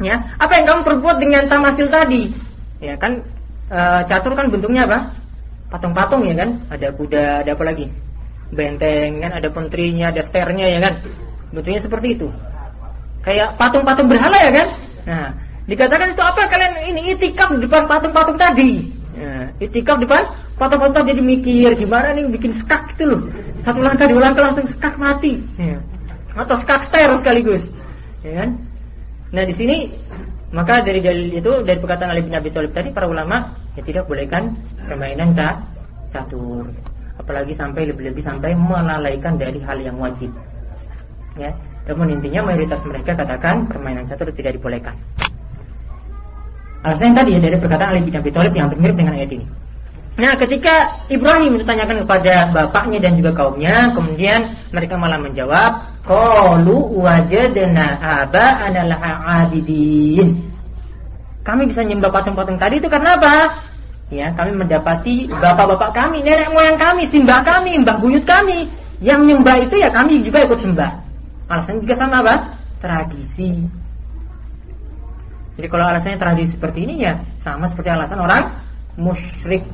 [0.00, 2.32] Ya, apa yang kamu perbuat dengan tamasil tadi?
[2.80, 3.20] Ya kan
[3.68, 5.12] e, catur kan bentuknya apa?
[5.68, 6.56] Patung-patung ya kan?
[6.72, 7.86] Ada kuda, ada apa lagi?
[8.50, 10.94] Benteng kan, ada pentrinya, ada sternya ya kan?
[11.52, 12.32] Bentuknya seperti itu.
[13.20, 14.68] Kayak patung-patung berhala ya kan?
[15.10, 15.34] Nah,
[15.66, 18.86] dikatakan itu apa kalian ini itikaf di depan patung-patung tadi?
[19.18, 20.22] Ya, itikaf depan
[20.54, 23.20] patah-patah jadi mikir gimana nih bikin skak gitu loh.
[23.66, 25.42] Satu langkah dua langkah langsung skak mati.
[25.58, 25.82] Ya.
[26.38, 27.66] Atau skak ster sekaligus.
[28.22, 28.54] Ya kan?
[29.34, 29.90] Nah di sini
[30.54, 34.06] maka dari dalil itu dari perkataan Ali bin Abi Thalib tadi para ulama ya tidak
[34.06, 34.54] bolehkan
[34.86, 35.34] permainan
[36.14, 36.70] catur.
[37.18, 40.30] Apalagi sampai lebih-lebih sampai melalaikan dari hal yang wajib.
[41.34, 41.50] Ya.
[41.88, 44.96] Namun intinya mayoritas mereka katakan permainan catur tidak dibolehkan.
[46.80, 49.46] Alasan yang tadi ya dari perkataan Ali bin Abi Thalib yang mirip dengan ayat ini.
[50.20, 57.96] Nah, ketika Ibrahim ditanyakan kepada bapaknya dan juga kaumnya, kemudian mereka malah menjawab, "Qalu wajadna
[58.00, 59.12] aba'ana laha
[59.44, 60.40] 'abidin."
[61.40, 63.64] Kami bisa nyembah patung-patung tadi itu karena apa?
[64.12, 68.68] Ya, kami mendapati bapak-bapak kami, nenek moyang kami, simbah kami, mbah buyut kami
[69.00, 71.09] yang nyembah itu ya kami juga ikut sembah.
[71.50, 72.54] Alasan juga sama apa?
[72.78, 73.66] Tradisi.
[75.58, 78.48] Jadi kalau alasannya tradisi seperti ini ya sama seperti alasan orang
[78.96, 79.66] musyrik.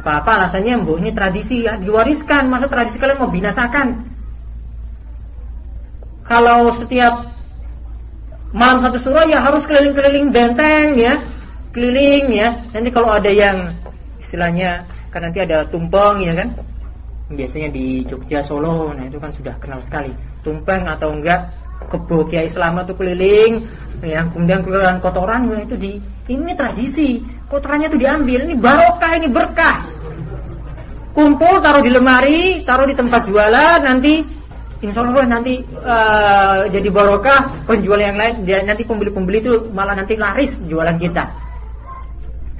[0.00, 4.08] Apa-apa alasannya bu ini tradisi ya diwariskan, masa tradisi kalian mau binasakan?
[6.24, 7.28] Kalau setiap
[8.56, 11.20] malam satu surah ya harus keliling-keliling benteng ya,
[11.76, 12.56] keliling ya.
[12.72, 13.74] Nanti kalau ada yang
[14.22, 16.48] istilahnya kan nanti ada tumpeng ya kan,
[17.34, 20.10] biasanya di Jogja Solo, nah itu kan sudah kenal sekali.
[20.40, 21.50] Tumpeng atau enggak
[21.90, 23.66] kebo Kiai Selama tuh keliling
[24.04, 25.92] yang kemudian keluaran kotoran ya itu di
[26.28, 29.76] ini tradisi kotorannya itu diambil ini barokah ini berkah.
[31.14, 34.42] Kumpul taruh di lemari taruh di tempat jualan nanti
[34.84, 40.12] Insya Allah nanti uh, jadi barokah penjual yang lain dia, nanti pembeli-pembeli itu malah nanti
[40.12, 41.24] laris jualan kita.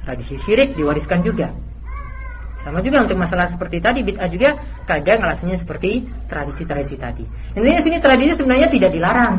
[0.01, 1.53] Tradisi syirik diwariskan juga
[2.65, 4.57] sama juga untuk masalah seperti tadi bid'ah juga
[4.89, 7.21] kadang alasannya seperti tradisi-tradisi tadi.
[7.53, 9.35] Intinya sini tradisi sebenarnya tidak dilarang.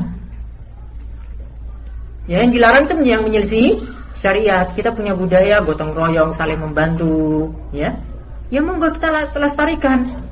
[2.31, 3.83] Ya, yang dilarang itu yang menyelisih
[4.23, 4.71] syariat.
[4.79, 7.99] Kita punya budaya gotong royong, saling membantu, ya.
[8.47, 10.23] Ya monggo kita lestarikan.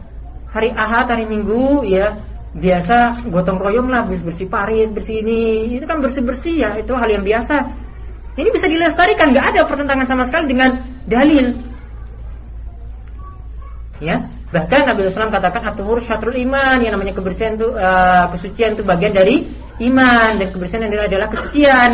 [0.54, 2.14] Hari Ahad, hari Minggu, ya
[2.54, 5.74] biasa gotong royong lah bersih parit, bersih ini.
[5.74, 7.58] Itu kan bersih-bersih ya, itu hal yang biasa.
[8.38, 10.78] Ini bisa dilestarikan, nggak ada pertentangan sama sekali dengan
[11.10, 11.73] dalil.
[14.04, 14.20] Ya,
[14.52, 19.16] bahkan Nabi SAW katakan atuhur syatrul iman yang namanya kebersihan itu uh, kesucian itu bagian
[19.16, 19.48] dari
[19.80, 21.90] iman dan kebersihan adalah adalah kesucian.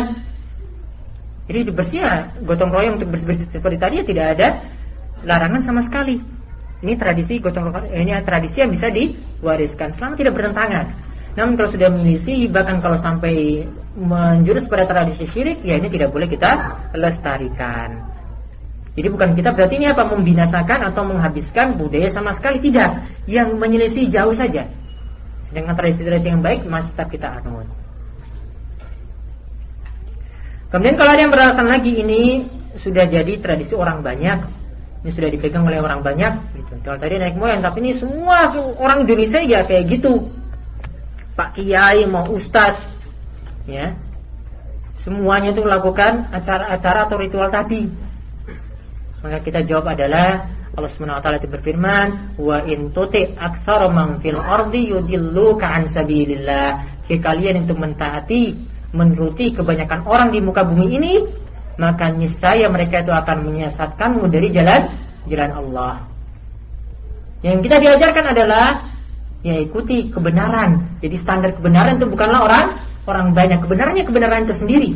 [1.47, 4.47] Jadi dibersihkan gotong royong untuk bersih-bersih seperti tadi ya tidak ada
[5.23, 6.19] larangan sama sekali.
[6.83, 10.91] Ini tradisi gotong royong ini tradisi yang bisa diwariskan selama tidak bertentangan.
[11.39, 13.63] Namun kalau sudah menyelisih bahkan kalau sampai
[13.95, 18.10] menjurus pada tradisi syirik ya ini tidak boleh kita lestarikan.
[18.91, 24.11] Jadi bukan kita berarti ini apa membinasakan atau menghabiskan budaya sama sekali tidak, yang menyelisih
[24.11, 24.67] jauh saja.
[25.51, 27.67] Dengan tradisi-tradisi yang baik masih tetap kita anut.
[30.71, 32.47] Kemudian kalau ada yang beralasan lagi ini
[32.79, 34.39] sudah jadi tradisi orang banyak,
[35.03, 36.79] ini sudah dipegang oleh orang banyak, gitu.
[36.83, 40.31] Kalau tadi naik moyang, tapi ini semua orang Indonesia ya kayak gitu.
[41.35, 42.79] Pak Kiai mau Ustadz,
[43.67, 43.95] ya,
[45.03, 48.10] semuanya itu melakukan acara-acara atau ritual tadi
[49.21, 52.07] maka kita jawab adalah Allah Subhanahu wa taala berfirman,
[52.39, 58.43] "Wa in tuti aktsara man fil ardi yudilluka an sabilillah." Jika kalian itu mentaati,
[58.95, 61.13] menuruti kebanyakan orang di muka bumi ini,
[61.75, 64.81] maka niscaya mereka itu akan menyesatkanmu dari jalan
[65.27, 65.95] jalan Allah.
[67.43, 68.67] Yang kita diajarkan adalah
[69.43, 71.01] ya ikuti kebenaran.
[71.03, 72.65] Jadi standar kebenaran itu bukanlah orang
[73.09, 74.91] orang banyak kebenarannya kebenaran itu sendiri.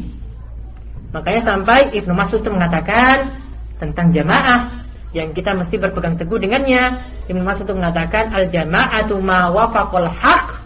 [1.11, 3.44] Makanya sampai Ibnu Mas'ud mengatakan
[3.81, 4.85] tentang jamaah
[5.15, 6.99] yang kita mesti berpegang teguh dengannya.
[7.31, 10.59] Ibnu Mas'ud mengatakan al jama'atu ma wafaqal haq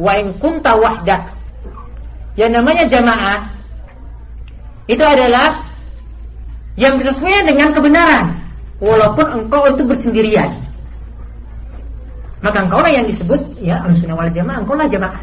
[0.00, 1.28] wa in kunta wahdak.
[2.40, 3.38] Yang namanya jamaah
[4.88, 5.60] itu adalah
[6.80, 8.40] yang bersesuaian dengan kebenaran
[8.80, 10.50] walaupun engkau itu bersendirian.
[12.42, 15.22] Maka engkau lah yang disebut ya al-sunnah wal jamaah, engkau lah jamaah.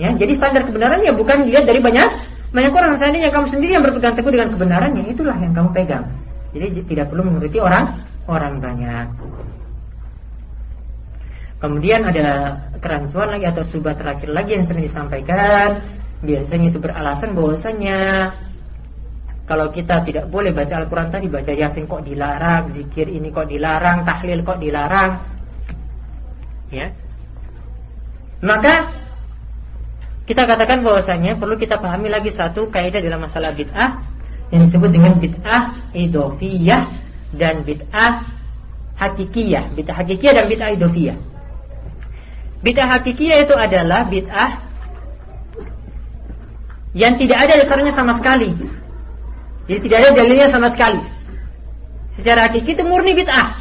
[0.00, 2.10] Ya, jadi standar kebenarannya bukan dilihat dari banyak
[2.52, 3.00] banyak orang.
[3.00, 6.04] Seandainya kamu sendiri yang berpegang teguh dengan kebenarannya, itulah yang kamu pegang.
[6.52, 7.84] Jadi tidak perlu menuruti orang
[8.28, 9.06] orang banyak.
[11.64, 15.80] Kemudian ada kerancuan lagi atau subah terakhir lagi yang sering disampaikan.
[16.22, 17.98] Biasanya itu beralasan bahwasanya
[19.42, 24.06] kalau kita tidak boleh baca Al-Quran tadi Baca Yasin kok dilarang Zikir ini kok dilarang
[24.06, 25.18] Tahlil kok dilarang
[26.70, 26.86] Ya
[28.38, 29.01] Maka
[30.28, 33.98] Kita katakan bahwasanya Perlu kita pahami lagi satu kaidah dalam masalah bid'ah
[34.54, 35.62] Yang disebut dengan bid'ah
[35.96, 36.82] idofiyah
[37.34, 38.12] Dan bid'ah
[38.98, 41.18] hakikiyah Bid'ah hakikiyah dan bid'ah idofiyah
[42.62, 44.72] Bid'ah hakikiyah itu adalah bid'ah
[46.92, 48.52] yang tidak ada dasarnya sama sekali.
[49.64, 51.00] Jadi tidak ada dalilnya sama sekali.
[52.20, 53.56] Secara hakiki itu murni bid'ah.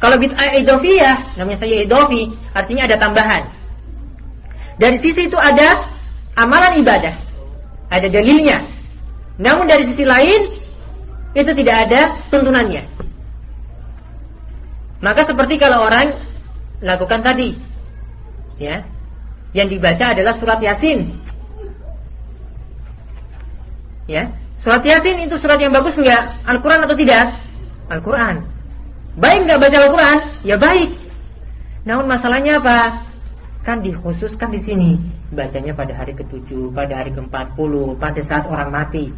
[0.00, 3.44] Kalau bid'ah idofiyah, namanya saya idofi, artinya ada tambahan.
[4.80, 5.84] Dari sisi itu ada
[6.40, 7.12] amalan ibadah.
[7.92, 8.64] Ada dalilnya.
[9.36, 10.56] Namun dari sisi lain,
[11.36, 12.88] itu tidak ada tuntunannya.
[15.04, 16.16] Maka seperti kalau orang
[16.80, 17.56] lakukan tadi,
[18.56, 18.84] ya,
[19.52, 21.20] yang dibaca adalah surat Yasin
[24.10, 24.26] Ya,
[24.58, 26.42] surat Yasin itu surat yang bagus enggak?
[26.42, 27.30] Al-Quran atau tidak?
[27.86, 28.42] Al-Quran.
[29.14, 30.18] Baik enggak baca Al-Quran?
[30.42, 30.90] Ya baik.
[31.86, 33.06] Namun masalahnya apa?
[33.60, 34.90] Kan dikhususkan di sini
[35.30, 39.12] bacanya pada hari ke-7, pada hari ke-40, pada saat orang mati.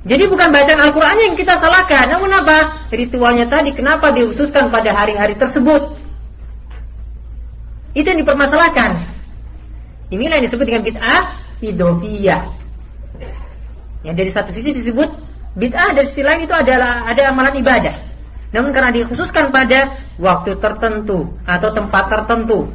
[0.00, 2.88] Jadi bukan bacaan Al-Quran yang kita salahkan Namun apa?
[2.88, 5.92] Ritualnya tadi Kenapa dikhususkan pada hari-hari tersebut
[7.92, 8.96] Itu yang dipermasalahkan
[10.10, 11.22] Inilah yang disebut dengan bid'ah
[11.62, 12.42] idofiyah.
[14.02, 15.08] Yang dari satu sisi disebut
[15.54, 18.09] bid'ah, dari sisi lain itu adalah ada amalan ibadah.
[18.50, 22.66] Namun karena dikhususkan pada waktu tertentu atau tempat tertentu,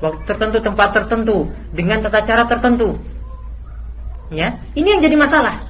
[0.00, 1.36] waktu tertentu, tempat tertentu,
[1.76, 2.96] dengan tata cara tertentu,
[4.32, 5.60] ya, ini yang jadi masalah.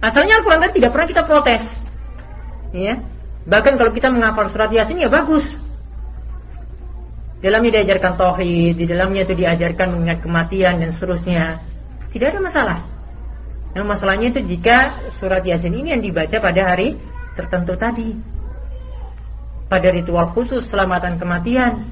[0.00, 1.64] Asalnya Al-Quran tidak pernah kita protes,
[2.72, 2.96] ya.
[3.48, 5.44] Bahkan kalau kita menghafal surat Yasin ya bagus,
[7.38, 11.62] di dalamnya diajarkan tauhid, di dalamnya itu diajarkan mengingat kematian dan seterusnya.
[12.10, 12.78] Tidak ada masalah.
[13.78, 16.98] Yang masalahnya itu jika surat Yasin ini yang dibaca pada hari
[17.38, 18.10] tertentu tadi.
[19.70, 21.86] Pada ritual khusus selamatan kematian.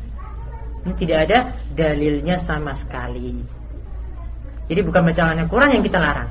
[0.83, 1.38] Ini tidak ada
[1.79, 3.38] dalilnya sama sekali.
[4.66, 6.27] Jadi bukan bacaan Al-Quran yang kita larang.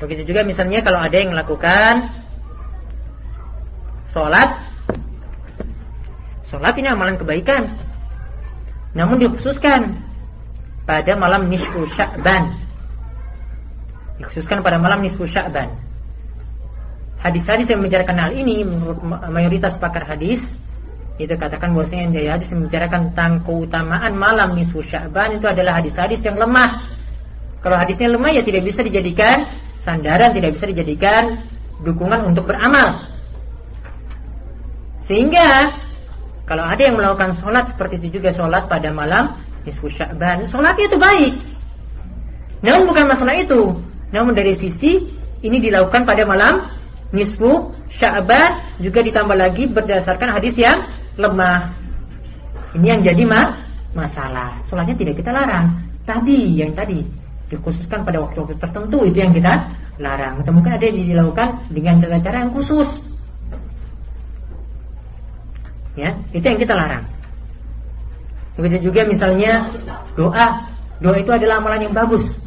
[0.00, 2.08] Begitu juga misalnya kalau ada yang melakukan
[4.08, 4.56] sholat
[6.50, 7.70] Sholat ini amalan kebaikan
[8.90, 9.94] Namun dikhususkan
[10.82, 12.63] Pada malam nisfu sya'ban
[14.20, 15.70] Dikhususkan pada malam nisfu sya'ban
[17.18, 19.00] Hadis-hadis yang membicarakan hal ini Menurut
[19.30, 20.44] mayoritas pakar hadis
[21.18, 26.22] Itu katakan bahwasanya yang hadis yang membicarakan tentang keutamaan malam nisfu sya'ban Itu adalah hadis-hadis
[26.22, 26.84] yang lemah
[27.64, 29.48] Kalau hadisnya lemah ya tidak bisa dijadikan
[29.82, 31.42] Sandaran tidak bisa dijadikan
[31.82, 33.02] Dukungan untuk beramal
[35.04, 35.74] Sehingga
[36.44, 39.32] kalau ada yang melakukan sholat seperti itu juga sholat pada malam
[39.64, 41.34] nisfu sya'ban, sholatnya itu baik.
[42.60, 43.72] Namun bukan masalah itu.
[44.14, 45.02] Namun dari sisi
[45.42, 46.70] ini dilakukan pada malam
[47.10, 50.86] nisfu sya'ban juga ditambah lagi berdasarkan hadis yang
[51.18, 51.74] lemah.
[52.78, 53.58] Ini yang jadi ma
[53.94, 54.54] masalah.
[54.70, 55.74] Sholatnya tidak kita larang.
[56.06, 57.02] Tadi yang tadi
[57.50, 59.66] dikhususkan pada waktu-waktu tertentu itu yang kita
[59.98, 60.42] larang.
[60.42, 62.90] Atau mungkin ada yang dilakukan dengan cara-cara yang khusus.
[65.94, 67.06] Ya, itu yang kita larang.
[68.58, 69.70] Begitu juga misalnya
[70.18, 70.66] doa.
[70.98, 72.43] Doa itu adalah amalan yang bagus.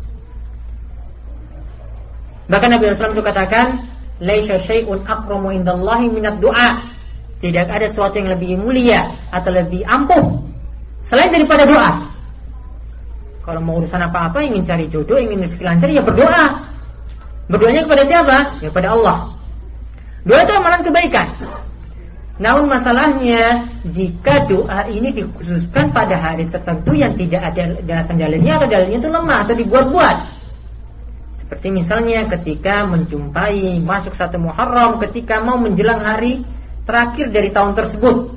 [2.47, 3.83] Bahkan Nabi SAW itu katakan,
[4.23, 6.83] "Laisa syai'un akramu indallahi minat doa."
[7.37, 10.41] Tidak ada sesuatu yang lebih mulia atau lebih ampuh
[11.05, 11.91] selain daripada doa.
[13.45, 16.45] Kalau mau urusan apa-apa, ingin cari jodoh, ingin rezeki lancar, ya berdoa.
[17.47, 18.37] Berdoanya kepada siapa?
[18.59, 19.17] Ya kepada Allah.
[20.27, 21.27] Doa itu amalan kebaikan.
[22.37, 28.67] Namun masalahnya jika doa ini dikhususkan pada hari tertentu yang tidak ada dasar dalilnya atau
[28.69, 30.17] dalilnya itu lemah atau dibuat-buat.
[31.47, 36.43] Seperti misalnya ketika menjumpai masuk satu Muharram ketika mau menjelang hari
[36.83, 38.35] terakhir dari tahun tersebut.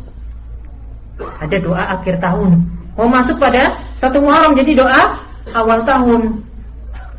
[1.42, 2.62] Ada doa akhir tahun.
[2.94, 5.18] Mau masuk pada satu Muharram jadi doa
[5.58, 6.38] awal tahun.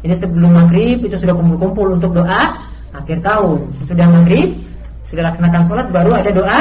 [0.07, 2.55] Ini sebelum maghrib itu sudah kumpul-kumpul untuk doa
[2.95, 3.59] akhir tahun.
[3.83, 4.63] Sesudah maghrib
[5.11, 6.59] sudah laksanakan sholat baru ada doa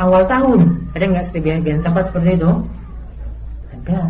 [0.00, 0.80] awal tahun.
[0.96, 2.50] Ada nggak sebagian tempat seperti itu?
[3.68, 4.00] Ada.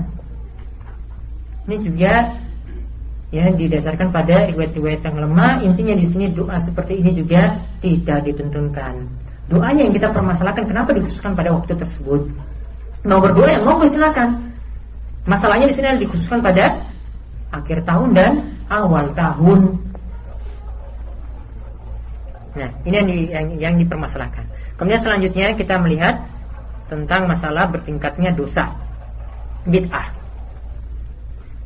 [1.66, 2.12] Ini juga
[3.35, 5.53] ya didasarkan pada riwayat-riwayat yang lemah.
[5.66, 8.95] Intinya di sini doa seperti ini juga tidak dituntunkan.
[9.47, 12.27] Doanya yang kita permasalahkan kenapa dikhususkan pada waktu tersebut?
[13.07, 14.51] Mau berdoa yang mau silakan.
[15.27, 16.74] Masalahnya di sini dikhususkan pada
[17.55, 18.33] akhir tahun dan
[18.70, 19.79] awal tahun.
[22.57, 24.43] Nah, ini yang, di, yang, yang dipermasalahkan.
[24.81, 26.24] Kemudian selanjutnya kita melihat
[26.89, 28.72] tentang masalah bertingkatnya dosa
[29.68, 30.16] bid'ah.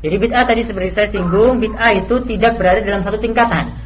[0.01, 3.77] Jadi bid'ah tadi seperti saya singgung, bid'ah itu tidak berada dalam satu tingkatan.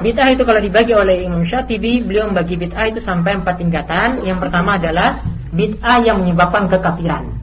[0.00, 4.24] Bid'ah itu kalau dibagi oleh Imam Syatibi, beliau membagi bid'ah itu sampai empat tingkatan.
[4.24, 5.20] Yang pertama adalah
[5.52, 7.36] bid'ah yang menyebabkan kekafiran.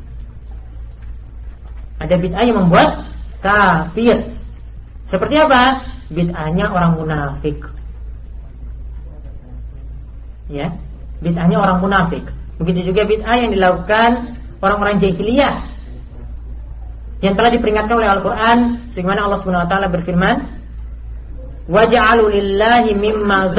[2.01, 3.05] Ada bid'ah yang membuat
[3.45, 4.33] kafir.
[5.05, 5.85] Seperti apa?
[6.09, 7.61] Bid'ahnya orang munafik.
[10.49, 10.73] Ya,
[11.21, 12.25] bid'ahnya orang munafik.
[12.57, 14.33] Begitu juga bid'ah yang dilakukan
[14.65, 15.76] orang-orang jahiliyah
[17.21, 18.57] yang telah diperingatkan oleh Al-Quran
[18.93, 20.35] sebagaimana Allah Subhanahu wa taala berfirman
[21.67, 23.51] waja'alu lillahi mimma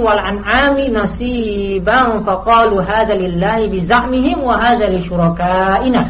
[0.00, 3.80] wal an'ami nasiban faqalu hadza lillahi bi
[4.40, 6.02] wa li syurakaina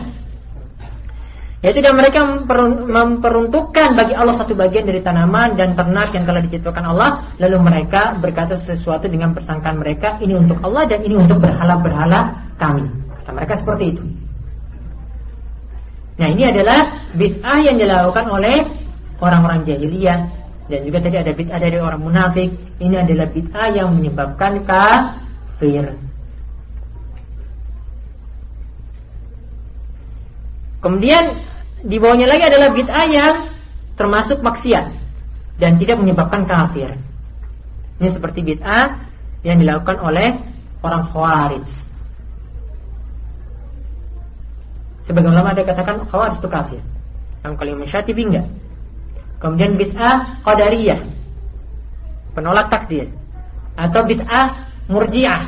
[1.61, 2.24] yaitu dan mereka
[2.89, 8.16] memperuntukkan bagi Allah satu bagian dari tanaman dan ternak yang telah diciptakan Allah lalu mereka
[8.16, 12.89] berkata sesuatu dengan persangkaan mereka ini untuk Allah dan ini untuk berhala-berhala kami.
[13.20, 14.20] Kata mereka seperti itu
[16.21, 18.61] Nah ini adalah bid'ah yang dilakukan oleh
[19.25, 20.21] orang-orang jahiliyah
[20.68, 22.53] dan juga tadi ada bid'ah dari orang munafik.
[22.77, 25.97] Ini adalah bid'ah yang menyebabkan kafir.
[30.85, 31.25] Kemudian
[31.81, 33.35] di bawahnya lagi adalah bid'ah yang
[33.97, 34.93] termasuk maksiat
[35.57, 37.01] dan tidak menyebabkan kafir.
[37.97, 38.93] Ini seperti bid'ah
[39.41, 40.37] yang dilakukan oleh
[40.85, 41.89] orang Khawarij.
[45.05, 46.82] Sebagian ulama ada katakan khawarij itu kafir.
[47.40, 48.46] Yang kalimat Syatibi enggak.
[49.40, 51.01] Kemudian bid'ah qadariyah.
[52.36, 53.09] Penolak takdir.
[53.76, 55.42] Atau bid'ah murji'ah.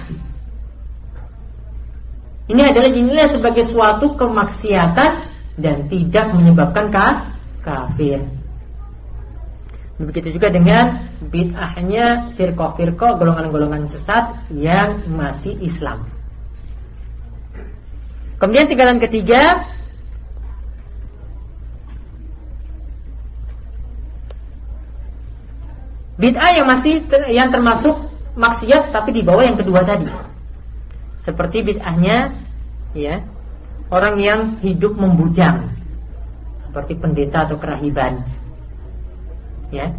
[2.52, 5.10] Ini adalah dinilai sebagai suatu kemaksiatan
[5.56, 6.90] dan tidak menyebabkan
[7.62, 8.20] kafir.
[10.02, 16.11] Begitu juga dengan bid'ahnya firqah-firqah golongan-golongan sesat yang masih Islam.
[18.42, 19.62] Kemudian tinggalan ketiga
[26.18, 27.94] bid'ah yang masih yang termasuk
[28.34, 30.10] maksiat tapi di bawah yang kedua tadi.
[31.22, 32.34] Seperti bid'ahnya
[32.98, 33.22] ya
[33.94, 35.70] orang yang hidup membujang
[36.66, 38.26] seperti pendeta atau kerahiban.
[39.70, 39.94] Ya.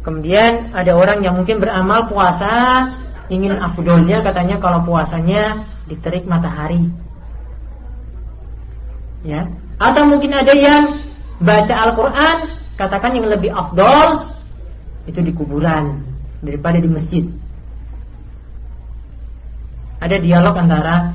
[0.00, 2.88] Kemudian ada orang yang mungkin beramal puasa
[3.28, 6.88] ingin afdolnya katanya kalau puasanya diterik matahari
[9.26, 9.46] ya.
[9.82, 10.94] Atau mungkin ada yang
[11.42, 12.36] baca Al-Quran
[12.78, 14.30] katakan yang lebih afdol
[15.10, 15.98] itu di kuburan
[16.42, 17.24] daripada di masjid.
[20.02, 21.14] Ada dialog antara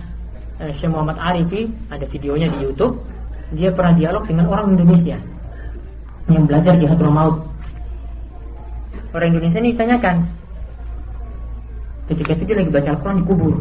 [0.59, 2.99] eh, Syekh Muhammad Arifi ada videonya di YouTube.
[3.55, 5.15] Dia pernah dialog dengan orang Indonesia
[6.27, 7.47] yang belajar di Hadramaut
[9.15, 10.27] orang Indonesia ini ditanyakan
[12.11, 13.55] ketika itu dia lagi baca Al-Quran di kubur.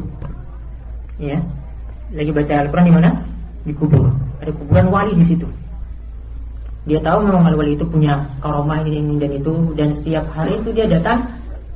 [1.22, 1.38] Ya.
[2.10, 3.10] Lagi baca Al-Quran di mana?
[3.62, 5.48] Di kubur ada kuburan wali di situ.
[6.86, 10.70] Dia tahu memang wali itu punya karomah ini, ini dan itu dan setiap hari itu
[10.70, 11.26] dia datang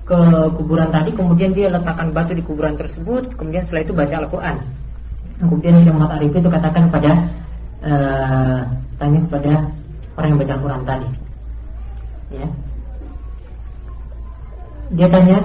[0.07, 0.19] ke
[0.59, 4.57] kuburan tadi kemudian dia letakkan batu di kuburan tersebut kemudian setelah itu baca Al-Quran.
[5.41, 7.11] Kemudian Syekh Muhammad itu katakan kepada
[7.81, 8.61] uh,
[9.01, 9.53] tanya kepada
[10.21, 11.09] orang yang baca Al-Quran tadi.
[12.31, 12.47] Ya.
[14.91, 15.39] Dia tanya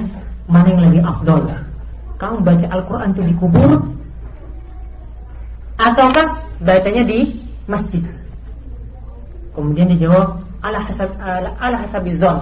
[0.46, 1.42] mana yang lebih afdol?
[2.22, 3.72] Kamu baca Al-Quran itu di kubur
[5.76, 7.20] ataukah bacanya di
[7.66, 8.04] masjid.
[9.56, 12.38] Kemudian dijawab ala hasab ala, ala hasabizon.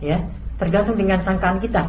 [0.00, 0.20] Ya,
[0.60, 1.88] tergantung dengan sangkaan kita.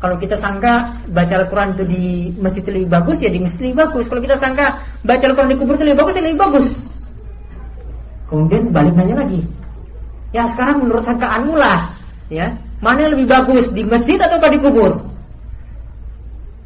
[0.00, 2.04] Kalau kita sangka baca Al-Quran itu di
[2.40, 4.04] masjid lebih bagus ya di masjid lebih bagus.
[4.08, 4.66] Kalau kita sangka
[5.04, 6.66] baca Al-Quran di kubur itu lebih bagus ya lebih bagus.
[8.32, 9.40] Kemudian balik nanya lagi.
[10.32, 11.90] Ya sekarang menurut sangkaanmu lah,
[12.30, 14.92] ya mana yang lebih bagus di masjid atau di kubur?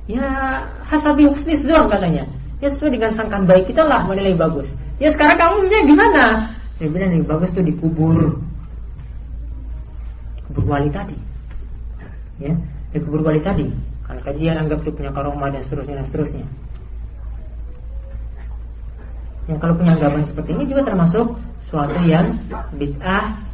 [0.04, 2.28] Ya hasabi husnis doang katanya
[2.62, 4.68] ya sesuai dengan sangkaan baik kita lah lebih bagus.
[5.02, 6.54] Ya sekarang kamu gimana?
[6.78, 8.38] Dia bilang lebih bagus tuh dikubur.
[10.50, 11.18] Kubur wali tadi.
[12.38, 12.54] Ya
[12.94, 13.66] di kubur wali tadi.
[14.04, 16.46] Kalau dia anggap itu punya karomah dan seterusnya dan seterusnya.
[19.50, 21.26] Yang kalau punya anggapan seperti ini juga termasuk
[21.68, 22.38] suatu yang
[22.78, 23.44] bid'ah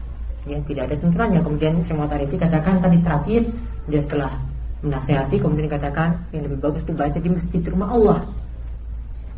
[0.49, 3.43] yang tidak ada tuntunannya kemudian semua tarifi katakan tadi terakhir
[3.89, 4.33] dia setelah
[4.81, 8.19] menasehati kemudian dikatakan yang lebih bagus itu baca di masjid rumah Allah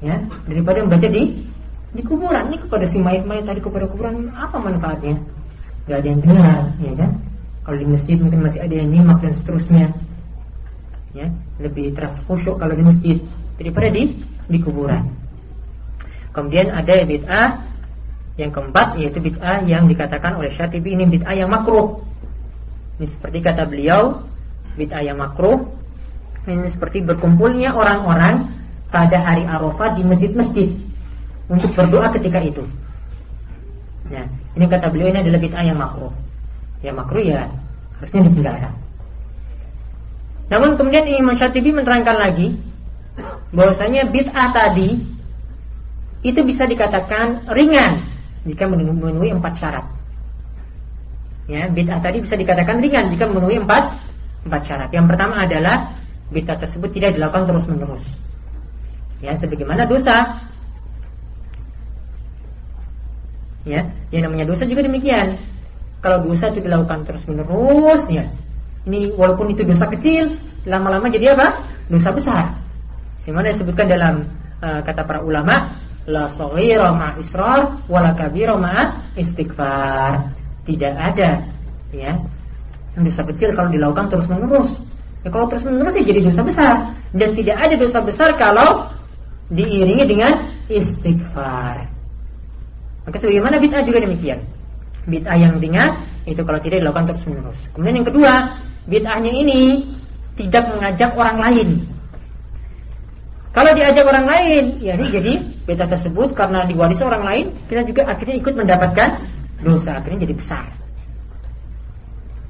[0.02, 0.18] ya
[0.50, 1.46] daripada membaca di
[1.92, 5.16] di kuburan ini kepada si mayat-mayat tadi kepada kuburan apa manfaatnya?
[5.86, 7.10] Gak ada yang dengar, ya kan?
[7.62, 9.86] Kalau di masjid mungkin masih ada yang nyimak dan seterusnya.
[11.12, 11.28] Ya,
[11.60, 13.16] lebih terasa khusyuk kalau di masjid
[13.60, 14.16] daripada di
[14.48, 15.12] di kuburan.
[16.32, 17.48] Kemudian ada bid'ah
[18.40, 22.00] yang keempat yaitu bid'ah yang dikatakan oleh Syatibi ini bid'ah yang makruh.
[22.96, 24.24] Ini seperti kata beliau,
[24.80, 25.60] bid'ah yang makruh
[26.42, 28.50] ini seperti berkumpulnya orang-orang
[28.92, 30.68] pada hari Arafah di masjid-masjid
[31.48, 32.62] untuk berdoa ketika itu.
[34.12, 36.12] Nah, ini kata beliau ini adalah bid'ah yang makruh.
[36.84, 37.48] Ya makruh ya
[37.98, 38.72] harusnya ditinggalkan.
[40.52, 42.52] Namun kemudian Imam Syatibi menerangkan lagi
[43.56, 45.00] bahwasanya bid'ah tadi
[46.22, 48.04] itu bisa dikatakan ringan
[48.44, 49.86] jika memenuhi empat syarat.
[51.48, 53.96] Ya, bid'ah tadi bisa dikatakan ringan jika memenuhi empat
[54.44, 54.88] empat syarat.
[54.92, 55.76] Yang pertama adalah
[56.28, 58.04] bid'ah tersebut tidak dilakukan terus menerus.
[59.22, 60.42] Ya, sebagaimana dosa
[63.62, 65.38] Ya, yang namanya dosa juga demikian.
[66.02, 68.26] Kalau dosa itu dilakukan terus menerus, ya,
[68.90, 70.34] ini walaupun itu dosa kecil,
[70.66, 71.62] lama-lama jadi apa?
[71.86, 72.58] Dosa besar.
[73.22, 74.14] Sebagaimana disebutkan dalam
[74.58, 75.78] uh, kata para ulama,
[76.10, 78.58] la saghira ma israr wala kabira
[79.14, 80.26] istighfar.
[80.66, 81.42] Tidak ada
[81.94, 82.14] ya
[82.98, 84.70] dosa kecil kalau dilakukan terus menerus.
[85.22, 86.74] Ya, kalau terus menerus ya jadi dosa besar
[87.14, 88.90] dan tidak ada dosa besar kalau
[89.52, 90.32] diiringi dengan
[90.72, 91.84] istighfar.
[93.04, 94.40] Maka sebagaimana bid'ah juga demikian.
[95.04, 97.60] Bid'ah yang ringan itu kalau tidak dilakukan terus menerus.
[97.74, 98.32] Kemudian yang kedua,
[98.86, 99.60] bid'ahnya ini
[100.38, 101.68] tidak mengajak orang lain.
[103.52, 105.32] Kalau diajak orang lain, ya ini jadi
[105.68, 109.08] bid'ah tersebut karena diwarisi orang lain, kita juga akhirnya ikut mendapatkan
[109.60, 110.64] dosa, akhirnya jadi besar.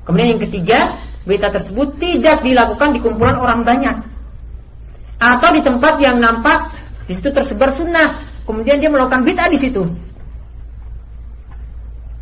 [0.06, 0.78] Kemudian yang ketiga,
[1.26, 3.96] bid'ah tersebut tidak dilakukan di kumpulan orang banyak.
[5.22, 9.82] Atau di tempat yang nampak di situ tersebar sunnah, kemudian dia melakukan bid'ah di situ.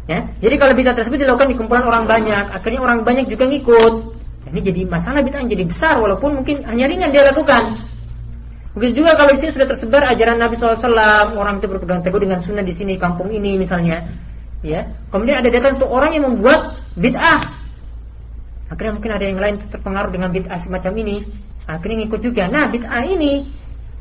[0.08, 3.94] Ya, jadi kalau bid'ah tersebut dilakukan di kumpulan orang banyak, akhirnya orang banyak juga ngikut.
[4.50, 7.78] Ini jadi masalah bid'ah jadi besar walaupun mungkin hanya ringan dia lakukan.
[8.74, 12.38] Mungkin juga kalau di sini sudah tersebar ajaran Nabi SAW, orang itu berpegang teguh dengan
[12.38, 14.06] sunnah di sini kampung ini misalnya,
[14.62, 14.86] ya.
[15.10, 17.50] Kemudian ada datang satu orang yang membuat bid'ah.
[18.70, 21.16] Akhirnya mungkin ada yang lain terpengaruh dengan bid'ah semacam ini,
[21.66, 22.46] akhirnya ngikut juga.
[22.46, 23.50] Nah, bid'ah ini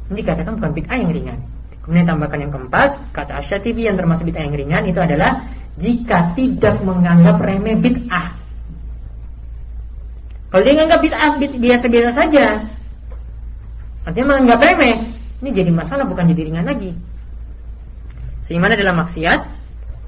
[0.10, 1.40] ini dikatakan bukan bid'ah yang ringan.
[1.86, 5.46] Kemudian tambahkan yang keempat, kata Asyatibi yang termasuk bid'ah yang ringan itu adalah
[5.78, 8.34] jika tidak menganggap remeh bid'ah.
[10.50, 12.46] Kalau dia menganggap bid'ah biasa-biasa saja,
[14.02, 14.96] artinya menganggap remeh,
[15.46, 16.92] ini jadi masalah bukan jadi ringan lagi.
[18.50, 19.40] Sehingga dalam maksiat,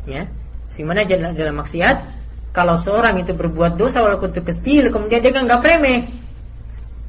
[0.10, 0.26] ya,
[0.74, 1.98] sehingga dalam, maksiat,
[2.58, 6.10] kalau seorang itu berbuat dosa walaupun itu kecil, kemudian dia menganggap remeh,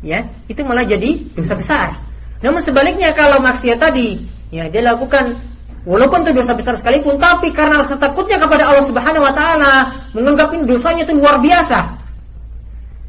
[0.04, 2.11] ya, itu malah jadi dosa besar.
[2.42, 4.18] Namun sebaliknya kalau maksiat tadi,
[4.50, 5.38] ya dia lakukan
[5.82, 10.54] Walaupun itu dosa besar sekalipun, tapi karena rasa takutnya kepada Allah Subhanahu wa taala, menganggap
[10.62, 11.98] dosanya itu luar biasa.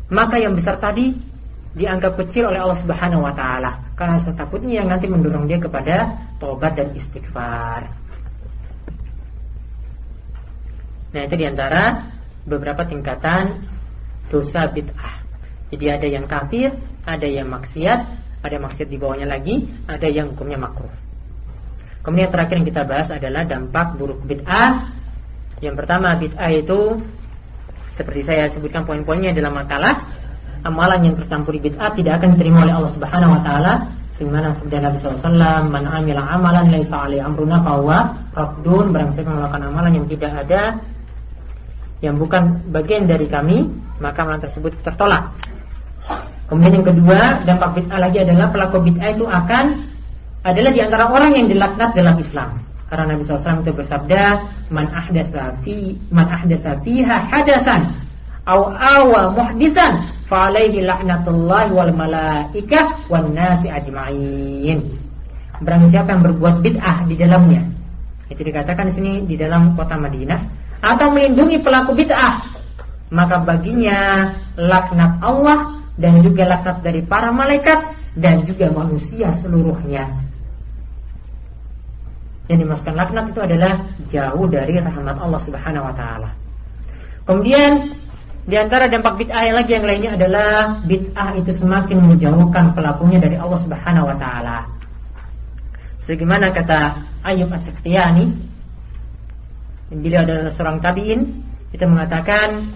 [0.09, 1.13] Maka yang besar tadi
[1.77, 6.17] dianggap kecil oleh Allah Subhanahu wa taala karena rasa takutnya yang nanti mendorong dia kepada
[6.41, 7.85] tobat dan istighfar.
[11.13, 12.09] Nah, itu di antara
[12.49, 13.69] beberapa tingkatan
[14.33, 15.21] dosa bid'ah.
[15.69, 16.73] Jadi ada yang kafir,
[17.05, 20.91] ada yang maksiat, ada maksiat di bawahnya lagi, ada yang hukumnya makruh.
[22.03, 24.91] Kemudian yang terakhir yang kita bahas adalah dampak buruk bid'ah.
[25.63, 26.99] Yang pertama bid'ah itu
[27.95, 30.03] seperti saya sebutkan poin-poinnya dalam makalah
[30.67, 33.73] amalan yang tercampur bid'ah tidak akan diterima oleh Allah Subhanahu wa taala
[34.15, 37.97] sebagaimana sabda Nabi SAW man amila amalan laisa alai amruna fahuwa
[38.31, 40.61] raddun barang siapa melakukan amalan yang tidak ada
[41.99, 43.67] yang bukan bagian dari kami
[43.99, 45.31] maka amalan tersebut tertolak
[46.47, 49.65] kemudian yang kedua dampak bid'ah lagi adalah pelaku bid'ah itu akan
[50.43, 52.49] adalah di antara orang yang dilaknat dalam Islam.
[52.91, 54.21] Karena Nabi SAW itu bersabda,
[54.69, 57.89] "Man ahdatsa fi man ahdatsa fiha hadasan
[58.45, 64.83] aw awa muhdisan fa alaihi laknatullah wal malaikah wan nasi ajma'in."
[65.63, 67.65] Barang siapa yang berbuat bid'ah di dalamnya.
[68.27, 70.41] Itu dikatakan di sini di dalam kota Madinah
[70.83, 72.45] atau melindungi pelaku bid'ah,
[73.09, 74.29] maka baginya
[74.59, 77.79] laknat Allah dan juga laknat dari para malaikat
[78.17, 80.09] dan juga manusia seluruhnya.
[82.49, 83.73] Yang dimasukkan laknat itu adalah
[84.09, 86.29] jauh dari rahmat Allah Subhanahu wa taala.
[87.23, 87.93] Kemudian
[88.43, 93.59] di antara dampak bid'ah lagi yang lainnya adalah bid'ah itu semakin menjauhkan pelakunya dari Allah
[93.63, 94.57] Subhanahu wa taala.
[96.03, 98.27] Sebagaimana kata Ayub As-Sakhtiyani,
[99.95, 101.21] beliau adalah seorang tabi'in,
[101.71, 102.75] itu mengatakan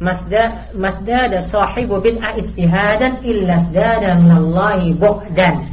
[0.00, 5.68] Masda masda da sahibu bid'ah istihadan illa zdada minallahi bu'dan.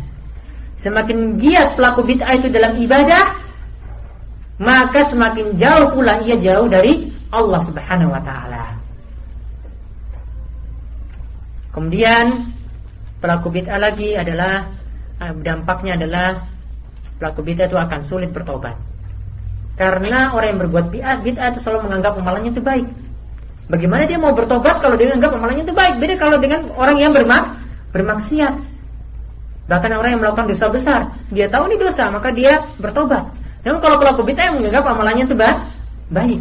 [0.84, 3.40] Semakin giat pelaku bid'ah itu dalam ibadah,
[4.60, 8.76] maka semakin jauh pula ia jauh dari Allah Subhanahu wa taala.
[11.72, 12.52] Kemudian
[13.24, 14.68] pelaku bid'ah lagi adalah
[15.24, 16.44] eh, dampaknya adalah
[17.16, 18.76] pelaku bid'ah itu akan sulit bertobat.
[19.80, 23.07] Karena orang yang berbuat bid'ah, bid'ah itu selalu menganggap amalannya itu baik.
[23.68, 26.00] Bagaimana dia mau bertobat kalau dia menganggap amalannya itu baik?
[26.00, 27.60] Beda kalau dengan orang yang bermak
[27.92, 28.56] bermaksiat.
[29.68, 33.28] Bahkan orang yang melakukan dosa besar, dia tahu ini dosa, maka dia bertobat.
[33.68, 35.36] Namun kalau pelaku bid'ah yang menganggap amalannya itu
[36.08, 36.40] baik,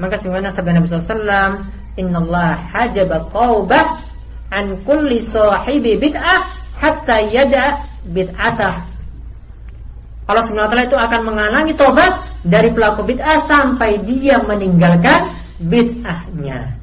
[0.00, 1.68] maka sebagaimana sabda Nabi SAW,
[2.00, 4.00] Inna Allah hajaba taubah
[4.48, 6.40] an kulli sahibi bid'ah
[6.80, 8.88] hatta yada bid'atah
[10.30, 16.78] Allah SWT itu akan menghalangi tobat dari pelaku bid'ah sampai dia meninggalkan bid'ahnya.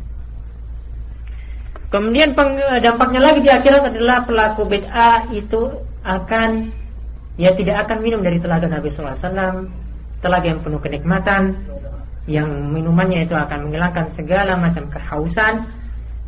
[1.89, 2.37] Kemudian
[2.85, 5.73] dampaknya lagi di akhirat adalah pelaku bid'ah itu
[6.05, 6.69] akan
[7.39, 9.65] ya tidak akan minum dari telaga Nabi SAW,
[10.21, 11.57] telaga yang penuh kenikmatan,
[12.29, 15.65] yang minumannya itu akan menghilangkan segala macam kehausan.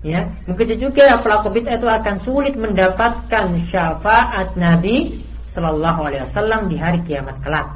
[0.01, 5.21] Ya, begitu juga pelaku bid'ah itu akan sulit mendapatkan syafaat Nabi
[5.53, 7.69] Sallallahu Alaihi Wasallam di hari kiamat kelak.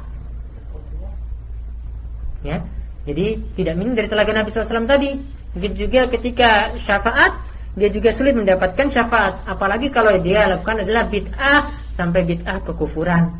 [2.42, 2.58] Ya,
[3.06, 5.14] jadi tidak minum dari telaga Nabi SAW tadi.
[5.54, 7.38] Begitu juga ketika syafaat,
[7.78, 9.46] dia juga sulit mendapatkan syafaat.
[9.46, 11.62] Apalagi kalau dia lakukan adalah bid'ah
[11.94, 13.30] sampai bid'ah kekufuran.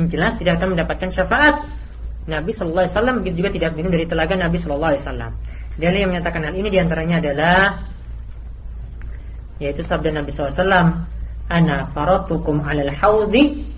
[0.00, 1.54] Yang jelas tidak akan mendapatkan syafaat.
[2.24, 5.32] Nabi Wasallam begitu juga tidak minum dari telaga Nabi Wasallam.
[5.76, 7.60] Dan yang menyatakan hal ini di antaranya adalah
[9.60, 11.04] yaitu sabda Nabi SAW
[11.52, 13.68] ana faratukum alal haudhi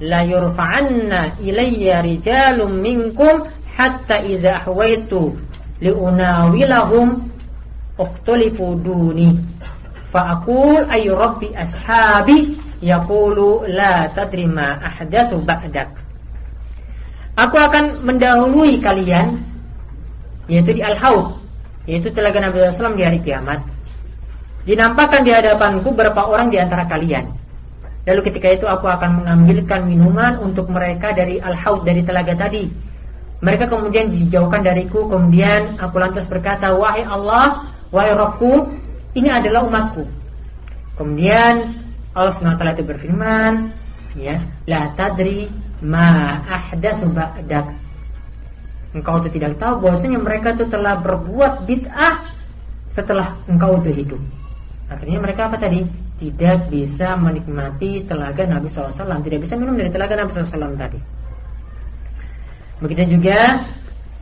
[0.00, 5.36] la yurfa'anna ilayya rijalun minkum hatta idza ahwaitu
[5.84, 7.28] liunawilahum
[8.00, 9.36] ukhtalifu duni
[10.10, 15.92] fa aqul ay rabbi ashabi yaqulu la tadri ma ahdatsu ba'dak
[17.36, 19.44] Aku akan mendahului kalian
[20.48, 21.36] yaitu di al-haud
[21.84, 23.60] yaitu telaga Nabi SAW di hari kiamat
[24.66, 27.30] Dinampakkan di hadapanku berapa orang di antara kalian.
[28.02, 32.66] Lalu ketika itu aku akan mengambilkan minuman untuk mereka dari al-haud dari telaga tadi.
[33.44, 38.72] Mereka kemudian dijauhkan dariku, kemudian aku lantas berkata, "Wahai Allah, wahai Rabbku,
[39.12, 40.08] ini adalah umatku."
[40.96, 41.76] Kemudian
[42.16, 43.52] Allah SWT itu berfirman,
[44.16, 45.52] ya, "La tadri
[45.84, 47.76] ma ahdatsu ba'dak."
[48.96, 52.24] Engkau itu tidak tahu bahwasanya mereka itu telah berbuat bid'ah
[52.96, 54.22] setelah engkau itu hidup.
[54.88, 55.84] Akhirnya mereka apa tadi?
[56.16, 60.96] Tidak bisa menikmati telaga Nabi SAW Tidak bisa minum dari telaga Nabi SAW tadi
[62.82, 63.64] Begitu juga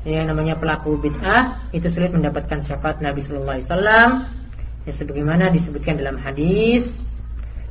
[0.04, 4.10] yang namanya pelaku bid'ah itu sulit mendapatkan syafaat Nabi Sallallahu Alaihi Wasallam.
[4.84, 6.92] Ya sebagaimana disebutkan dalam hadis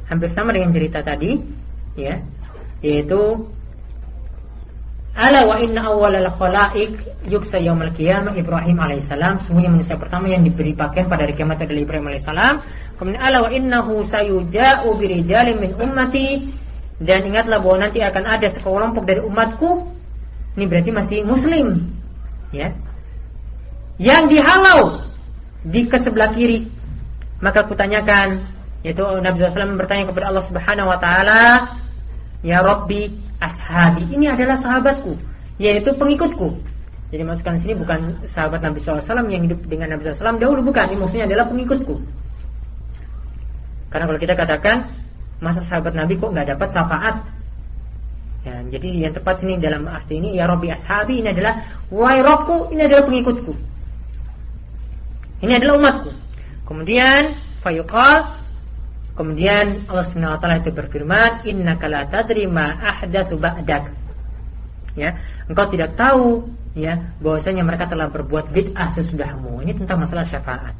[0.09, 1.37] hampir sama dengan cerita tadi,
[1.93, 2.17] ya,
[2.81, 3.45] yaitu
[5.13, 6.97] Ala wa inna awwalal khalaiq
[7.29, 9.45] yuksa yaumil qiyamah Ibrahim alaihissalam.
[9.45, 12.55] Semuanya manusia pertama yang diberi pakaian pada hari kiamat adalah Ibrahim alaihissalam.
[12.97, 16.49] Kemudian ala wa innahu sayuja'u birijalin min ummati
[16.97, 19.92] dan ingatlah bahwa nanti akan ada sekelompok dari umatku.
[20.53, 21.67] Ini berarti masih muslim.
[22.53, 22.69] Ya.
[23.97, 25.01] Yang dihalau
[25.65, 26.69] di ke sebelah kiri.
[27.41, 28.45] Maka kutanyakan
[28.83, 31.71] yaitu Nabi SAW bertanya kepada Allah Subhanahu wa taala,
[32.43, 33.07] "Ya Rabbi,
[33.43, 35.19] ashabi ini adalah sahabatku
[35.59, 36.55] yaitu pengikutku
[37.13, 40.97] jadi masukkan sini bukan sahabat Nabi SAW yang hidup dengan Nabi SAW dahulu bukan ini
[40.97, 41.95] maksudnya adalah pengikutku
[43.91, 44.77] karena kalau kita katakan
[45.43, 47.15] masa sahabat Nabi kok nggak dapat syafaat
[48.43, 52.71] ya, jadi yang tepat sini dalam arti ini ya Robi ashabi ini adalah wahai Robku
[52.75, 53.53] ini adalah pengikutku
[55.43, 56.11] ini adalah umatku
[56.67, 58.43] kemudian fayuqal
[59.13, 63.93] Kemudian Allah Subhanahu wa taala itu berfirman, "Innaka la tadri ma ahdatsu ba'dak."
[64.97, 69.61] Ya, engkau tidak tahu ya bahwasanya mereka telah berbuat bid'ah sesudahmu.
[69.61, 70.73] Ini tentang masalah syafaat.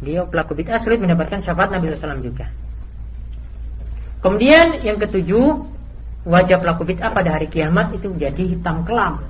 [0.00, 2.48] Dia pelaku bid'ah sulit mendapatkan syafaat Nabi SAW juga.
[4.24, 5.44] Kemudian yang ketujuh,
[6.24, 9.24] wajah pelaku bid'ah pada hari kiamat itu jadi hitam kelam.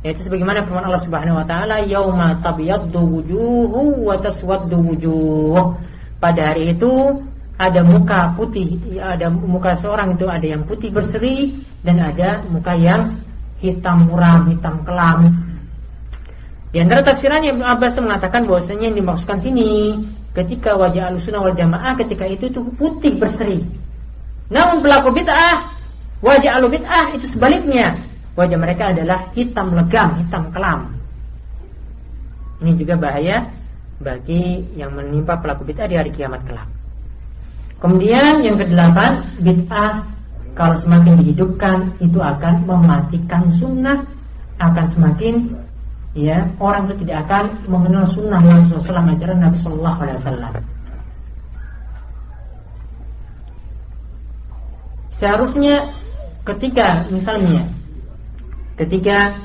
[0.00, 5.76] Yaitu sebagaimana firman Allah Subhanahu wa taala, "Yauma tabyaddu wujuhu wa taswaddu wujuh."
[6.16, 7.20] Pada hari itu
[7.60, 13.20] ada muka putih, ada muka seorang itu ada yang putih berseri dan ada muka yang
[13.60, 15.36] hitam muram, hitam kelam.
[16.72, 20.00] Di antara tafsirannya Ibnu Abbas itu mengatakan bahwasanya yang dimaksudkan sini
[20.32, 23.60] ketika wajah alusuna wal jamaah ketika itu itu putih berseri.
[24.50, 25.70] Namun pelaku bid'ah
[26.20, 27.94] wajah alu bid'ah itu sebaliknya
[28.34, 30.80] wajah mereka adalah hitam legam, hitam kelam.
[32.60, 33.46] Ini juga bahaya
[34.02, 36.68] bagi yang menimpa pelaku bid'ah di hari kiamat kelak.
[37.80, 40.04] Kemudian yang kedelapan bid'ah
[40.58, 44.02] kalau semakin dihidupkan itu akan mematikan sunnah
[44.60, 45.34] akan semakin
[46.12, 50.52] ya orang itu tidak akan mengenal sunnah Nabi SAW ajaran Nabi Sallallahu Alaihi Wasallam.
[55.20, 55.92] Seharusnya
[56.48, 57.68] ketika misalnya
[58.80, 59.36] ketika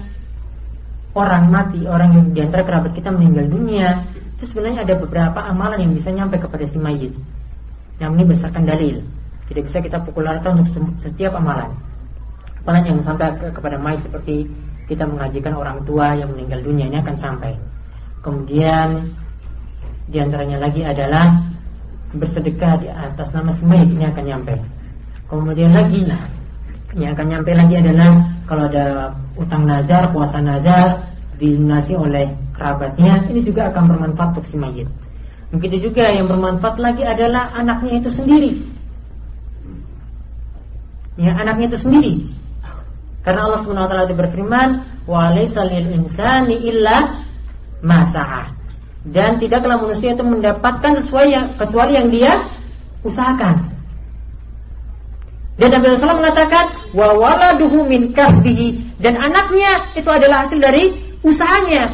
[1.11, 4.07] orang mati, orang yang di antara kerabat kita meninggal dunia,
[4.39, 7.11] itu sebenarnya ada beberapa amalan yang bisa nyampe kepada si mayit.
[7.99, 8.95] Yang ini berdasarkan dalil.
[9.51, 10.71] Tidak bisa kita pukul rata untuk
[11.03, 11.71] setiap amalan.
[12.63, 14.47] Amalan yang sampai ke, kepada mayit seperti
[14.87, 17.51] kita mengajikan orang tua yang meninggal dunia ini akan sampai.
[18.23, 19.11] Kemudian
[20.07, 21.43] di antaranya lagi adalah
[22.15, 24.55] bersedekah di atas nama si mayit ini akan nyampe.
[25.25, 26.05] Kemudian lagi
[26.95, 28.09] yang akan nyampe lagi adalah
[28.45, 31.01] kalau ada utang nazar, puasa nazar
[31.41, 34.87] dilunasi oleh kerabatnya, ini juga akan bermanfaat untuk si mayit.
[35.51, 38.51] Begitu juga yang bermanfaat lagi adalah anaknya itu sendiri.
[41.19, 42.13] Ya, anaknya itu sendiri.
[43.25, 44.69] Karena Allah Subhanahu wa taala berfirman,
[45.09, 47.17] "Wa laisa lil insani illa
[47.81, 48.05] ma
[49.05, 52.31] Dan tidaklah manusia itu mendapatkan sesuai yang kecuali yang dia
[53.05, 53.74] usahakan.
[55.55, 60.91] Dan Nabi SAW mengatakan wa waladuhu min kasbihi dan anaknya itu adalah hasil dari
[61.23, 61.87] usahanya.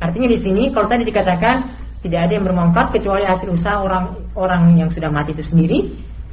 [0.00, 1.68] Artinya di sini kalau tadi dikatakan
[2.02, 5.78] tidak ada yang bermanfaat kecuali hasil usaha orang orang yang sudah mati itu sendiri,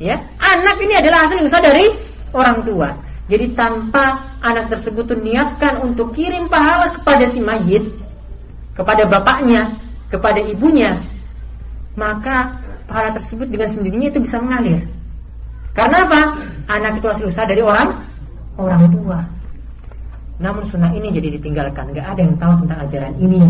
[0.01, 0.17] ya.
[0.41, 1.85] Anak ini adalah hasil usaha dari
[2.33, 2.89] orang tua.
[3.29, 7.85] Jadi tanpa anak tersebut itu niatkan untuk kirim pahala kepada si mayit,
[8.73, 9.77] kepada bapaknya,
[10.09, 10.97] kepada ibunya,
[11.93, 12.57] maka
[12.89, 14.81] pahala tersebut dengan sendirinya itu bisa mengalir.
[15.73, 16.21] Karena apa?
[16.69, 17.89] Anak itu hasil usaha dari orang
[18.59, 19.19] orang tua.
[20.39, 21.91] Namun sunnah ini jadi ditinggalkan.
[21.91, 23.43] Gak ada yang tahu tentang ajaran ini.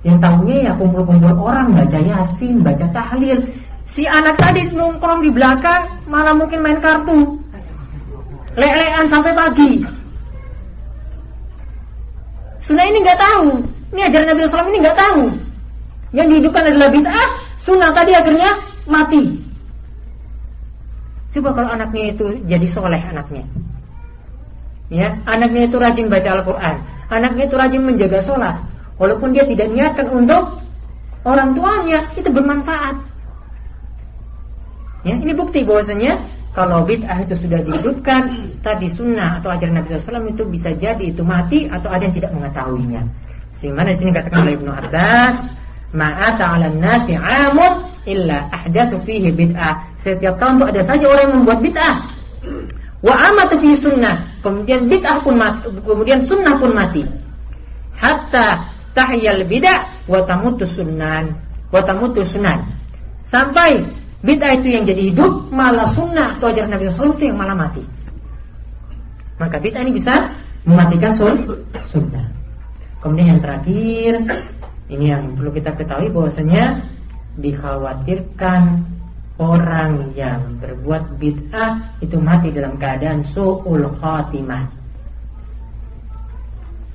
[0.00, 3.40] Yang tahunya ya kumpul-kumpul orang baca yasin, baca tahlil.
[3.88, 7.36] Si anak tadi nongkrong di belakang malah mungkin main kartu.
[8.56, 9.72] Lelean sampai pagi.
[12.60, 13.48] Sunnah ini nggak tahu.
[13.90, 15.22] Ini ajaran Nabi SAW ini nggak tahu.
[16.14, 17.28] Yang dihidupkan adalah bid'ah.
[17.64, 18.50] Sunnah tadi akhirnya
[18.86, 19.39] mati.
[21.30, 23.46] Coba kalau anaknya itu jadi soleh anaknya.
[24.90, 26.76] Ya, anaknya itu rajin baca Al-Quran,
[27.06, 28.58] anaknya itu rajin menjaga sholat,
[28.98, 30.58] walaupun dia tidak niatkan untuk
[31.22, 32.98] orang tuanya itu bermanfaat.
[35.06, 36.18] Ya, ini bukti bahwasanya
[36.50, 41.22] kalau bid'ah itu sudah dihidupkan, tadi sunnah atau ajaran Nabi SAW itu bisa jadi itu
[41.22, 43.06] mati atau ada yang tidak mengetahuinya.
[43.62, 45.36] Sehingga di sini katakan oleh Ibnu Abbas,
[45.94, 49.80] ma'ata 'alan nasi 'amun illa ahdatsu fihi bid'ah.
[50.00, 51.94] Setiap tahun itu ada saja orang yang membuat bid'ah.
[53.00, 54.16] Wa amatu fi sunnah.
[54.40, 57.02] Kemudian bid'ah pun mati, kemudian sunnah pun mati.
[57.96, 58.64] Hatta
[58.96, 61.32] tahyal bid'ah wa tamutu sunnan.
[61.68, 62.60] Wa tamutu sunan.
[63.28, 63.80] Sampai
[64.24, 67.84] bid'ah itu yang jadi hidup, malah sunnah atau ajaran Nabi SAW itu yang malah mati.
[69.40, 70.28] Maka bid'ah ini bisa
[70.68, 72.26] mematikan sunnah.
[73.00, 74.12] Kemudian yang terakhir,
[74.92, 76.84] ini yang perlu kita ketahui bahwasanya
[77.40, 78.84] dikhawatirkan
[79.40, 84.68] orang yang berbuat bid'ah itu mati dalam keadaan su'ul khatimah.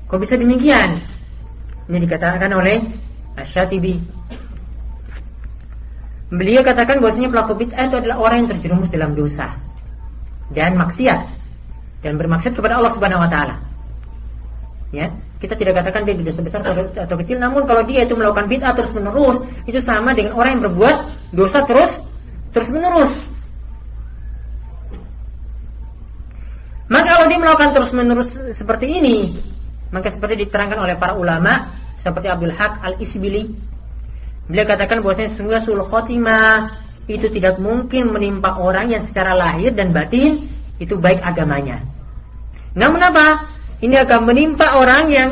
[0.06, 1.02] Kok bisa demikian?
[1.90, 2.86] Ini dikatakan oleh
[3.36, 3.98] Asyatibi.
[6.30, 9.58] Beliau katakan bahwasanya pelaku bid'ah itu adalah orang yang terjerumus dalam dosa
[10.54, 11.22] dan maksiat
[12.06, 13.56] dan bermaksud kepada Allah Subhanahu wa taala.
[14.94, 15.10] Ya,
[15.40, 18.92] kita tidak katakan dia dosa besar atau kecil, namun kalau dia itu melakukan bid'ah terus
[18.96, 20.98] menerus, itu sama dengan orang yang berbuat
[21.36, 21.92] dosa terus
[22.56, 23.12] terus menerus.
[26.88, 29.42] Maka kalau dia melakukan terus menerus seperti ini,
[29.92, 33.50] maka seperti diterangkan oleh para ulama seperti Abdul Haq Al Isbili,
[34.46, 39.92] beliau katakan bahwasanya sungguh sul khotimah itu tidak mungkin menimpa orang yang secara lahir dan
[39.92, 41.82] batin itu baik agamanya.
[42.78, 43.55] Namun apa?
[43.84, 45.30] Ini akan menimpa orang yang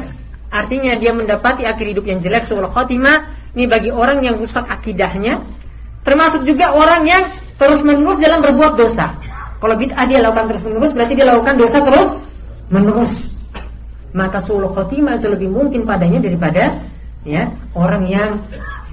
[0.52, 5.42] artinya dia mendapati akhir hidup yang jelek sul khotimah ini bagi orang yang rusak akidahnya
[6.04, 7.24] Termasuk juga orang yang
[7.56, 9.08] terus menerus dalam berbuat dosa.
[9.64, 12.10] Kalau bid'ah dia lakukan terus menerus berarti dia lakukan dosa terus
[12.68, 13.14] menerus.
[14.12, 16.84] Maka suluh khotimah itu lebih mungkin padanya daripada
[17.24, 18.30] ya orang yang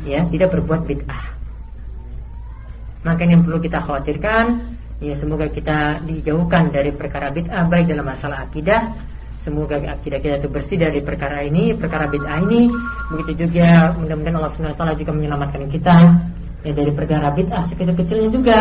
[0.06, 1.22] ya tidak berbuat bid'ah.
[3.02, 8.46] Maka yang perlu kita khawatirkan ya semoga kita dijauhkan dari perkara bid'ah baik dalam masalah
[8.46, 8.94] akidah
[9.40, 12.68] Semoga akidah kita itu bersih dari perkara ini, perkara bid'ah ini.
[13.08, 15.96] Begitu juga mudah-mudahan Allah SWT juga menyelamatkan kita
[16.60, 18.58] ya dari perkara bid'ah sekecil-kecilnya juga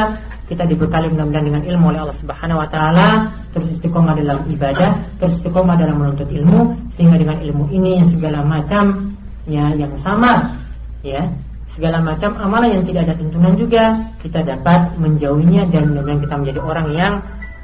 [0.48, 3.08] kita dibekali mudah-mudahan dengan ilmu oleh Allah Subhanahu wa taala
[3.52, 8.40] terus istiqomah dalam ibadah terus istiqomah dalam menuntut ilmu sehingga dengan ilmu ini yang segala
[8.48, 9.14] macam
[9.52, 10.56] ya yang sama
[11.04, 11.28] ya
[11.76, 13.84] segala macam amalan yang tidak ada tuntunan juga
[14.24, 17.14] kita dapat menjauhinya dan dengan kita menjadi orang yang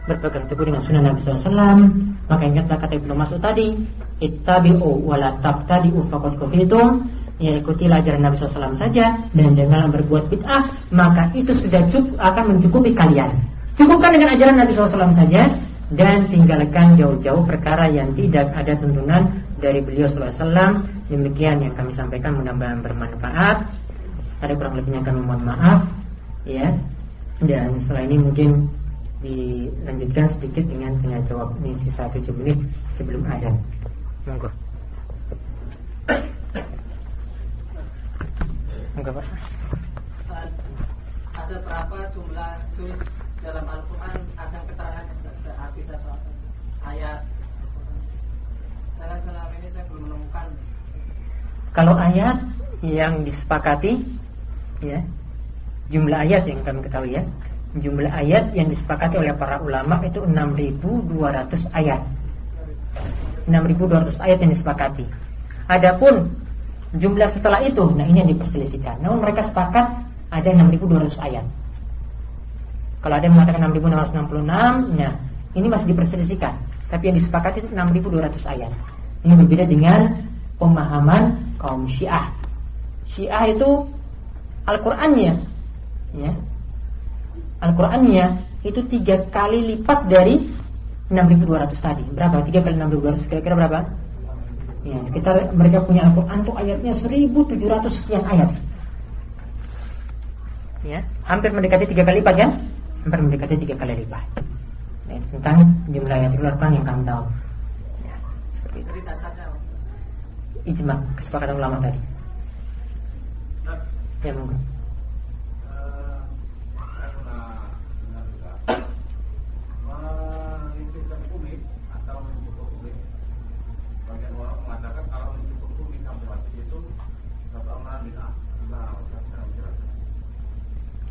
[0.06, 1.78] berpegang teguh dengan sunnah Nabi SAW
[2.26, 3.74] maka ingatlah kata Ibnu Mas'ud tadi
[4.22, 7.06] ittabi'u wala tabtadi'u faqad kufitum
[7.42, 10.64] ya ikutilah ajaran Nabi SAW saja dan janganlah berbuat bid'ah
[10.96, 13.32] maka itu sudah cukup akan mencukupi kalian.
[13.76, 15.52] Cukupkan dengan ajaran Nabi SAW saja
[15.94, 19.30] dan tinggalkan jauh-jauh perkara yang tidak ada tuntunan
[19.60, 20.80] dari beliau SAW
[21.12, 23.68] demikian yang kami sampaikan mudah-mudahan bermanfaat.
[24.40, 25.84] Ada kurang lebihnya kami mohon maaf
[26.48, 26.72] ya.
[27.44, 28.72] Dan setelah ini mungkin
[29.24, 32.60] dilanjutkan sedikit dengan tanya jawab ini sisa 7 menit
[33.00, 33.56] sebelum azan
[34.28, 34.50] monggo.
[38.96, 39.26] Monggo Pak.
[41.36, 43.00] Ada berapa jumlah juz
[43.46, 45.06] dalam Al-Quran akan keterangan
[45.56, 46.10] arti satu
[46.84, 47.20] ayat.
[48.96, 50.48] Selama ini saya belum menemukan.
[51.76, 52.38] Kalau ayat
[52.82, 54.02] yang disepakati
[54.84, 55.00] ya
[55.90, 57.24] jumlah ayat yang kami ketahui ya
[57.76, 62.02] jumlah ayat yang disepakati oleh para ulama itu 6.200 ayat.
[63.46, 65.06] 6.200 ayat yang disepakati.
[65.68, 66.32] Adapun
[66.96, 69.04] jumlah setelah itu nah ini yang diperselisihkan.
[69.04, 69.86] Namun mereka sepakat
[70.32, 71.46] ada 6.200 ayat.
[73.04, 75.14] Kalau ada yang mengatakan 6.666 nah
[75.54, 76.54] ini masih diperselisihkan.
[76.90, 78.72] Tapi yang disepakati itu 6.200 ayat.
[79.26, 80.22] Ini berbeda dengan
[80.62, 82.32] pemahaman kaum syiah.
[83.10, 83.84] Syiah itu
[84.66, 85.34] Al-Qur'annya
[86.18, 86.32] ya.
[87.64, 88.26] Al-Qur'annya
[88.66, 90.42] itu tiga kali lipat dari
[91.08, 92.04] 6200 tadi.
[92.12, 92.42] Berapa?
[92.50, 93.80] Tiga kali 6200 kira-kira berapa?
[94.86, 98.50] Ya, sekitar mereka punya Al-Qur'an tuh ayatnya 1700 sekian ayat.
[100.86, 102.52] Ya, hampir mendekati tiga kali lipat kan?
[103.06, 104.26] Hampir mendekati tiga kali lipat.
[105.10, 105.58] Nah, tentang
[105.90, 107.24] jumlah ayat Al-Qur'an yang kami tahu.
[108.06, 108.16] Ya,
[108.58, 108.92] seperti itu.
[110.66, 112.00] Ijma kesepakatan ulama tadi.
[114.26, 114.58] Ya monggo.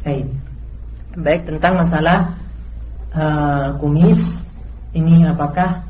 [0.05, 0.27] Baik.
[1.17, 2.19] Baik tentang masalah
[3.17, 4.21] uh, kumis
[4.93, 5.81] ini apakah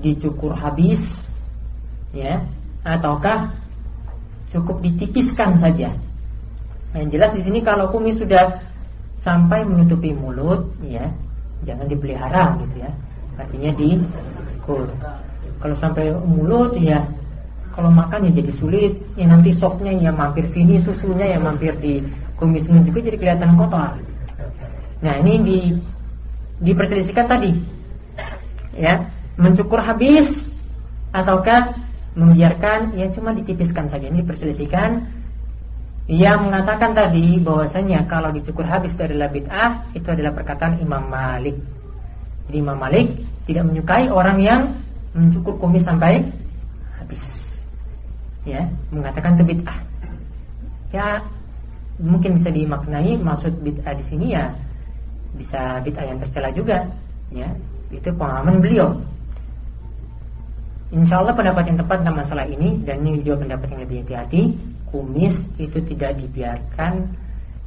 [0.00, 1.04] dicukur habis
[2.10, 2.40] ya
[2.82, 3.52] ataukah
[4.50, 5.92] cukup ditipiskan saja
[6.90, 8.58] yang jelas di sini kalau kumis sudah
[9.22, 11.06] sampai menutupi mulut, ya
[11.62, 12.90] jangan dipelihara gitu ya.
[13.38, 14.90] Artinya dikur.
[15.60, 16.98] Kalau sampai mulut ya
[17.70, 18.92] kalau makan ya jadi sulit.
[19.14, 22.02] Ya nanti sopnya ya mampir sini, susunya ya mampir di
[22.40, 24.00] kumisnya juga jadi kelihatan kotor.
[25.04, 25.58] Nah ini di
[26.60, 27.52] diperselisihkan tadi,
[28.76, 29.04] ya
[29.36, 30.28] mencukur habis
[31.12, 31.72] ataukah
[32.16, 35.08] membiarkan ya cuma ditipiskan saja ini diperselisihkan
[36.10, 41.54] yang mengatakan tadi bahwasanya kalau dicukur habis dari adalah bid'ah itu adalah perkataan Imam Malik.
[42.50, 43.14] Jadi Imam Malik
[43.46, 44.60] tidak menyukai orang yang
[45.14, 46.18] mencukur kumis sampai
[46.98, 47.22] habis.
[48.42, 49.78] Ya, mengatakan itu bid'ah.
[50.90, 51.22] Ya,
[52.00, 54.48] mungkin bisa dimaknai maksud bid'ah di sini ya
[55.36, 56.84] bisa bid'ah yang tercela juga,
[57.30, 57.46] ya.
[57.90, 58.94] Itu pengalaman beliau.
[60.90, 64.42] Insya Allah pendapat yang tepat tentang masalah ini dan ini juga pendapat yang lebih hati-hati
[64.90, 67.06] kumis itu tidak dibiarkan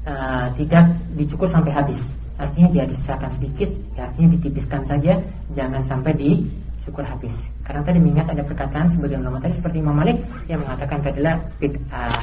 [0.04, 2.04] uh, tidak dicukur sampai habis.
[2.36, 5.14] Artinya dia disisakan sedikit, ya, artinya ditipiskan saja,
[5.56, 7.32] jangan sampai dicukur habis.
[7.64, 10.20] Karena tadi mengingat ada perkataan sebagian ulama tadi seperti Imam Malik
[10.52, 12.20] yang mengatakan adalah bid'ah.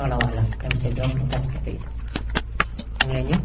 [0.00, 1.88] Allah Allah, kami bisa jawab kita seperti itu.
[3.04, 3.38] Yang lainnya?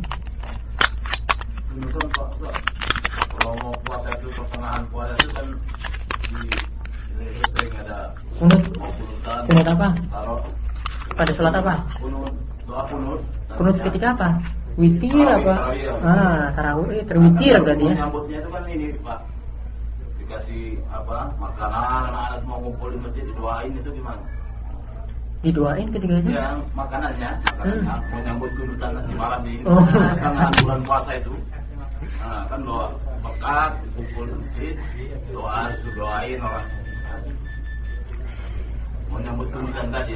[3.36, 5.48] Kalau mau puasa itu pertengahan puasa itu kan
[6.32, 6.48] di
[7.52, 7.98] sering ada
[8.40, 8.64] kunut
[9.52, 9.88] kunut apa?
[10.08, 10.38] Kalau
[11.20, 11.74] pada sholat apa?
[12.00, 12.34] Kunut
[12.64, 13.20] doa kunut.
[13.60, 14.30] Kunut ketika apa?
[14.80, 15.56] Witir apa?
[16.04, 17.96] ah tarawih terwitir berarti ya.
[18.00, 19.20] nyambutnya itu kan ini pak.
[20.24, 24.24] Dikasih apa makanan anak-anak mau ngumpul di masjid didoain itu gimana
[25.46, 28.10] didoain ketika itu ya makanannya makanannya hmm.
[28.10, 29.86] mau nyambut kunutan nanti malam di oh.
[30.18, 31.34] tengah bulan puasa itu
[32.18, 32.88] nah, kan doa
[33.22, 34.76] bekat kumpul masjid
[35.30, 35.62] doa
[35.94, 36.68] doain orang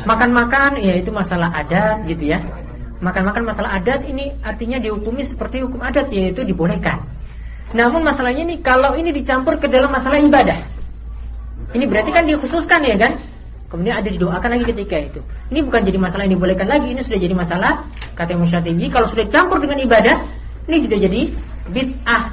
[0.03, 2.43] Makan-makan ya itu masalah adat gitu ya.
[2.99, 6.99] Makan-makan masalah adat ini artinya dihukumi seperti hukum adat yaitu dibolehkan.
[7.71, 10.59] Namun masalahnya ini kalau ini dicampur ke dalam masalah ibadah.
[11.71, 13.13] Ini berarti kan dikhususkan ya kan?
[13.70, 15.22] Kemudian ada didoakan lagi ketika itu.
[15.53, 17.72] Ini bukan jadi masalah yang dibolehkan lagi, ini sudah jadi masalah
[18.17, 20.17] kata Musyatibi kalau sudah campur dengan ibadah,
[20.65, 21.22] ini sudah jadi
[21.70, 22.24] bid'ah.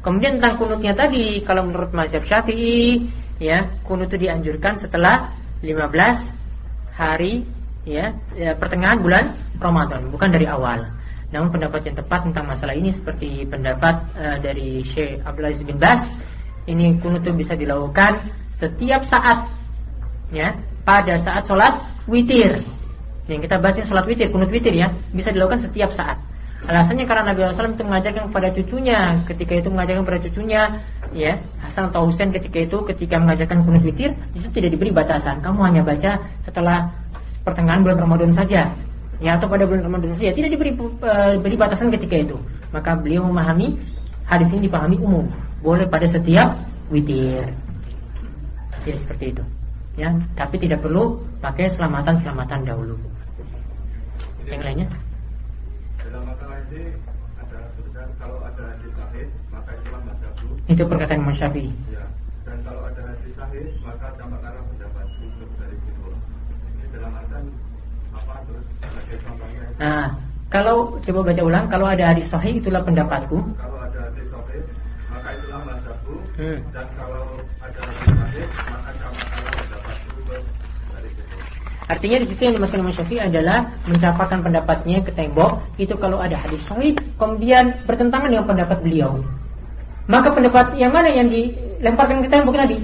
[0.00, 3.04] Kemudian tentang kunutnya tadi, kalau menurut mazhab Syafi'i,
[3.36, 5.28] ya kunut itu dianjurkan setelah
[5.60, 5.76] 15
[6.96, 7.44] hari
[7.84, 10.80] ya, ya pertengahan bulan Ramadan, bukan dari awal.
[11.30, 15.76] Namun pendapat yang tepat tentang masalah ini seperti pendapat uh, dari Syekh Abdul Aziz bin
[15.76, 16.02] Bas,
[16.64, 18.18] ini kunut itu bisa dilakukan
[18.56, 19.48] setiap saat,
[20.30, 21.78] ya, pada saat sholat
[22.10, 22.62] witir.
[23.30, 26.18] Yang kita bahas sholat witir, kunut witir ya, bisa dilakukan setiap saat.
[26.60, 30.62] Alasannya karena Nabi SAW itu mengajarkan kepada cucunya, ketika itu mengajarkan kepada cucunya,
[31.16, 31.32] ya
[31.64, 35.40] Hasan atau Husain ketika itu ketika mengajarkan kunut witir, itu tidak diberi batasan.
[35.40, 36.92] Kamu hanya baca setelah
[37.44, 38.68] pertengahan bulan Ramadan saja
[39.20, 42.36] ya atau pada bulan Ramadan saja tidak diberi uh, beri batasan ketika itu
[42.72, 43.76] maka beliau memahami
[44.24, 45.28] hadis ini dipahami umum
[45.60, 46.56] boleh pada setiap
[46.88, 47.44] witir
[48.88, 49.44] ya seperti itu
[49.98, 52.96] ya tapi tidak perlu pakai selamatan selamatan dahulu.
[54.46, 54.88] Yang lainnya?
[56.10, 56.82] dalam masalah ini
[57.38, 60.48] ada tulisan kalau ada hadis sahih maka itulah mazhabu.
[60.66, 61.70] Itu perkataan Imam Syafi'i.
[61.92, 62.04] Ya
[62.42, 66.08] dan kalau ada hadis sahih maka campak arah pendapat untuk dari itu
[66.66, 67.44] ini dalam artian
[68.10, 68.64] apa terus?
[68.82, 70.06] Sebagai contohnya nah
[70.50, 73.38] kalau coba baca ulang kalau ada hadis sahih itulah pendapatku.
[73.54, 74.60] Kalau ada hadis sahih
[75.14, 76.14] maka itulah mazhabu.
[76.34, 76.58] Hmm.
[76.74, 77.24] dan kalau
[77.62, 80.42] ada hadis sahih maka campak arah pendapat untuk
[80.90, 81.36] dari itu
[81.90, 86.38] Artinya di situ yang dimaksud Imam Syafi'i adalah mencapakan pendapatnya ke tembok itu kalau ada
[86.38, 89.18] hadis sahih kemudian bertentangan dengan pendapat beliau.
[90.06, 92.78] Maka pendapat yang mana yang dilemparkan ke tembok tadi?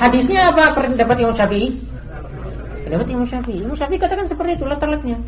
[0.00, 1.68] Hadisnya apa pendapat Imam Syafi'i?
[2.88, 3.60] Pendapat Imam Syafi'i.
[3.60, 5.18] Imam Syafi'i katakan seperti itu letak-letaknya.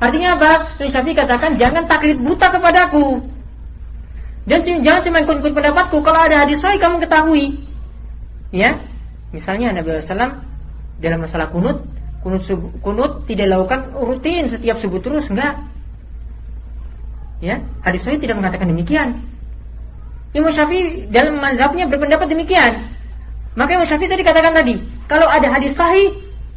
[0.00, 0.52] Artinya apa?
[0.80, 3.20] Imam Syafi'i katakan jangan taklid buta kepadaku.
[4.48, 6.00] Dan jangan cuma ikut-ikut pendapatku.
[6.00, 7.52] Kalau ada hadis sahih kamu ketahui.
[8.48, 8.80] Ya,
[9.34, 10.55] misalnya Nabi SAW
[11.00, 11.84] dalam masalah kunut,
[12.24, 12.42] kunut
[12.80, 15.60] kunut tidak dilakukan rutin setiap subuh terus, enggak.
[17.44, 19.20] Ya, hadis sahih tidak mengatakan demikian.
[20.32, 22.80] Imam Syafi'i dalam mazhabnya berpendapat demikian.
[23.56, 26.12] Maka Imam Syafi'i tadi katakan tadi, kalau ada hadis sahih,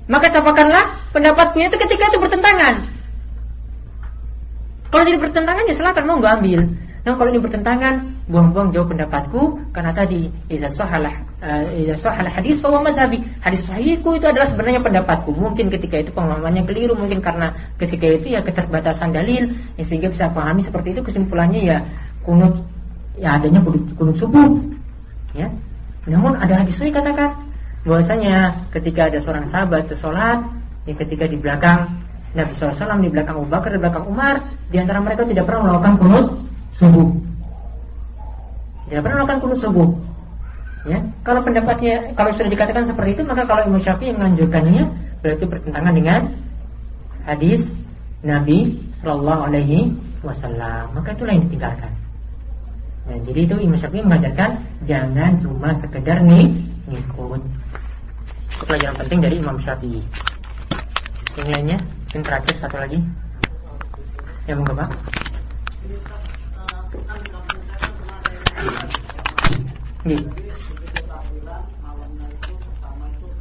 [0.08, 2.76] maka capakanlah pendapatnya itu ketika itu bertentangan.
[4.90, 6.62] Kalau tidak bertentangan ya silakan mau nggak ambil.
[7.06, 12.92] Nah kalau ini bertentangan, buang-buang jauh pendapatku karena tadi idza sahalah uh, sahalah hadis bahwa
[12.92, 13.24] mazhabi.
[13.40, 15.32] Hadis sahihku itu adalah sebenarnya pendapatku.
[15.36, 20.32] Mungkin ketika itu pemahamannya keliru, mungkin karena ketika itu ya keterbatasan dalil ya, sehingga bisa
[20.32, 21.78] pahami seperti itu kesimpulannya ya
[22.24, 22.54] kunut
[23.20, 24.48] ya adanya kunut, kunut subuh.
[25.36, 25.48] Ya.
[26.08, 27.36] Namun ada hadis sahih katakan
[27.88, 30.44] bahwasanya ketika ada seorang sahabat sholat
[30.84, 31.88] ya ketika di belakang
[32.36, 34.36] Nabi SAW di belakang Abu Bakar di belakang Umar
[34.70, 36.26] di antara mereka tidak pernah melakukan kunut
[36.78, 37.08] subuh.
[38.90, 39.90] Tidak pernah melakukan kunut subuh.
[40.88, 44.88] Ya, kalau pendapatnya kalau sudah dikatakan seperti itu maka kalau Imam Syafi'i menganjurkannya
[45.20, 46.22] berarti bertentangan dengan
[47.28, 47.68] hadis
[48.24, 49.92] Nabi Shallallahu Alaihi
[50.24, 50.96] Wasallam.
[50.96, 51.92] Maka itulah yang ditinggalkan.
[53.12, 54.50] Nah, jadi itu Imam Syafi'i mengajarkan
[54.88, 56.48] jangan cuma sekedar nih
[56.88, 57.42] ngikut.
[58.56, 60.00] Itu pelajaran penting dari Imam Syafi'i.
[61.36, 61.78] Yang lainnya,
[62.16, 63.00] yang terakhir satu lagi.
[64.48, 64.90] Ya, monggo Pak.
[70.08, 70.49] Nih.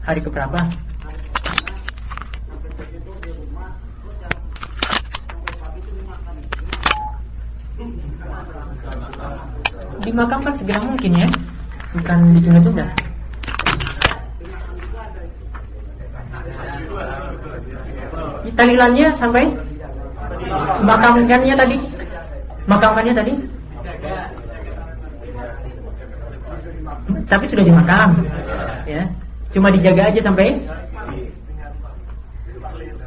[0.09, 0.57] Hari keberapa?
[10.01, 11.29] Dimakamkan segera mungkin ya,
[11.93, 12.89] bukan ditunda-tunda.
[18.57, 19.45] Tahlilannya sampai
[20.89, 21.77] makamkannya tadi,
[22.65, 23.33] makamkannya tadi.
[27.29, 28.25] Tapi sudah dimakam,
[28.89, 29.05] ya.
[29.53, 30.61] Cuma dijaga aja sampai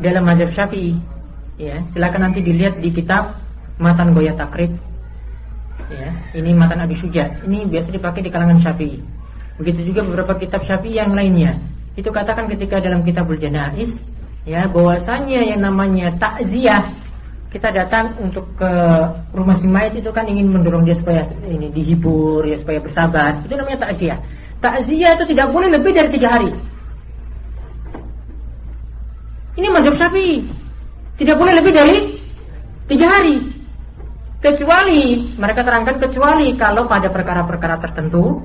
[0.01, 0.97] dalam mazhab Syafi'i.
[1.61, 3.37] Ya, silakan nanti dilihat di kitab
[3.77, 4.73] Matan Goya Takrib.
[5.93, 7.29] Ya, ini Matan Abi Suja.
[7.45, 8.97] Ini biasa dipakai di kalangan Syafi'i.
[9.61, 11.61] Begitu juga beberapa kitab Syafi'i yang lainnya.
[11.93, 13.93] Itu katakan ketika dalam kitabul Janais
[14.47, 16.89] ya bahwasanya yang namanya takziah
[17.51, 18.71] kita datang untuk ke
[19.35, 23.53] rumah si mayat itu kan ingin mendorong dia supaya ini dihibur ya supaya bersabar itu
[23.53, 24.17] namanya takziah
[24.61, 26.51] takziah itu tidak boleh lebih dari tiga hari.
[29.57, 30.47] Ini mazhab syafi'i.
[31.19, 31.97] Tidak boleh lebih dari
[32.87, 33.35] tiga hari.
[34.41, 38.41] Kecuali mereka terangkan kecuali kalau pada perkara-perkara tertentu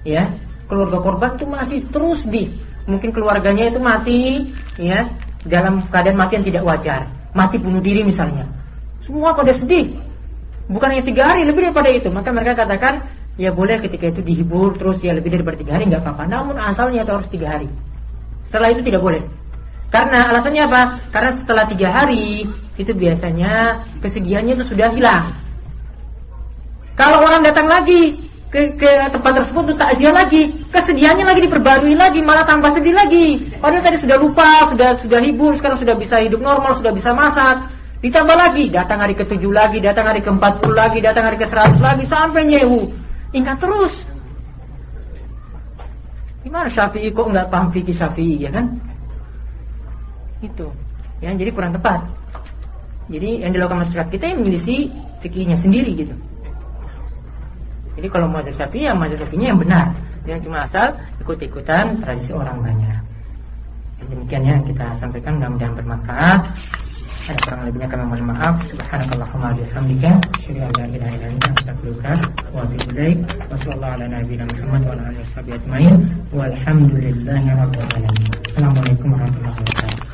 [0.00, 0.32] ya
[0.64, 2.48] keluarga korban itu masih terus di
[2.88, 4.20] mungkin keluarganya itu mati
[4.80, 5.04] ya
[5.44, 7.00] dalam keadaan mati yang tidak wajar.
[7.36, 8.48] Mati bunuh diri misalnya.
[9.04, 10.00] Semua pada sedih.
[10.64, 12.08] Bukan hanya tiga hari lebih daripada itu.
[12.08, 13.04] Maka mereka katakan
[13.34, 17.02] ya boleh ketika itu dihibur terus ya lebih daripada tiga hari nggak apa-apa namun asalnya
[17.02, 17.68] itu harus tiga hari
[18.46, 19.22] setelah itu tidak boleh
[19.90, 22.46] karena alasannya apa karena setelah tiga hari
[22.78, 25.34] itu biasanya kesedihannya itu sudah hilang
[26.94, 30.54] kalau orang datang lagi ke, ke tempat tersebut untuk takziah lagi.
[30.70, 33.50] Kesedihannya lagi diperbarui lagi, malah tambah sedih lagi.
[33.58, 37.66] Padahal tadi sudah lupa, sudah sudah hibur, sekarang sudah bisa hidup normal, sudah bisa masak.
[37.98, 42.46] Ditambah lagi, datang hari ke-7 lagi, datang hari ke-40 lagi, datang hari ke-100 lagi, sampai
[42.46, 43.03] nyewu.
[43.34, 43.94] Ingat terus.
[46.46, 48.70] Gimana Syafi'i kok nggak paham fikih Syafi'i ya kan?
[50.38, 50.70] Itu.
[51.18, 52.04] Ya, jadi kurang tepat.
[53.10, 54.80] Jadi yang dilakukan masyarakat kita yang menyelisih
[55.20, 56.14] fikihnya sendiri gitu.
[57.94, 59.86] Jadi kalau mau sapi yang mazhab sapinya yang benar,
[60.26, 60.90] yang cuma asal
[61.22, 63.00] ikut-ikutan tradisi orang banyak.
[64.04, 66.40] Demikian yang kita sampaikan mudah-mudahan bermanfaat.
[67.24, 68.54] Ada kurang lebihnya kami mohon maaf.
[68.68, 72.12] Subhanakallahumma bihamdika, asyhadu an la ilaha illa anta astaghfiruka
[72.52, 73.18] wa atubu ilaik.
[73.48, 75.94] Wa sallallahu ala nabiyyina Muhammad wa ala alihi washabihi ajmain.
[76.36, 78.28] Walhamdulillahi rabbil alamin.
[78.44, 80.13] Assalamualaikum warahmatullahi wabarakatuh.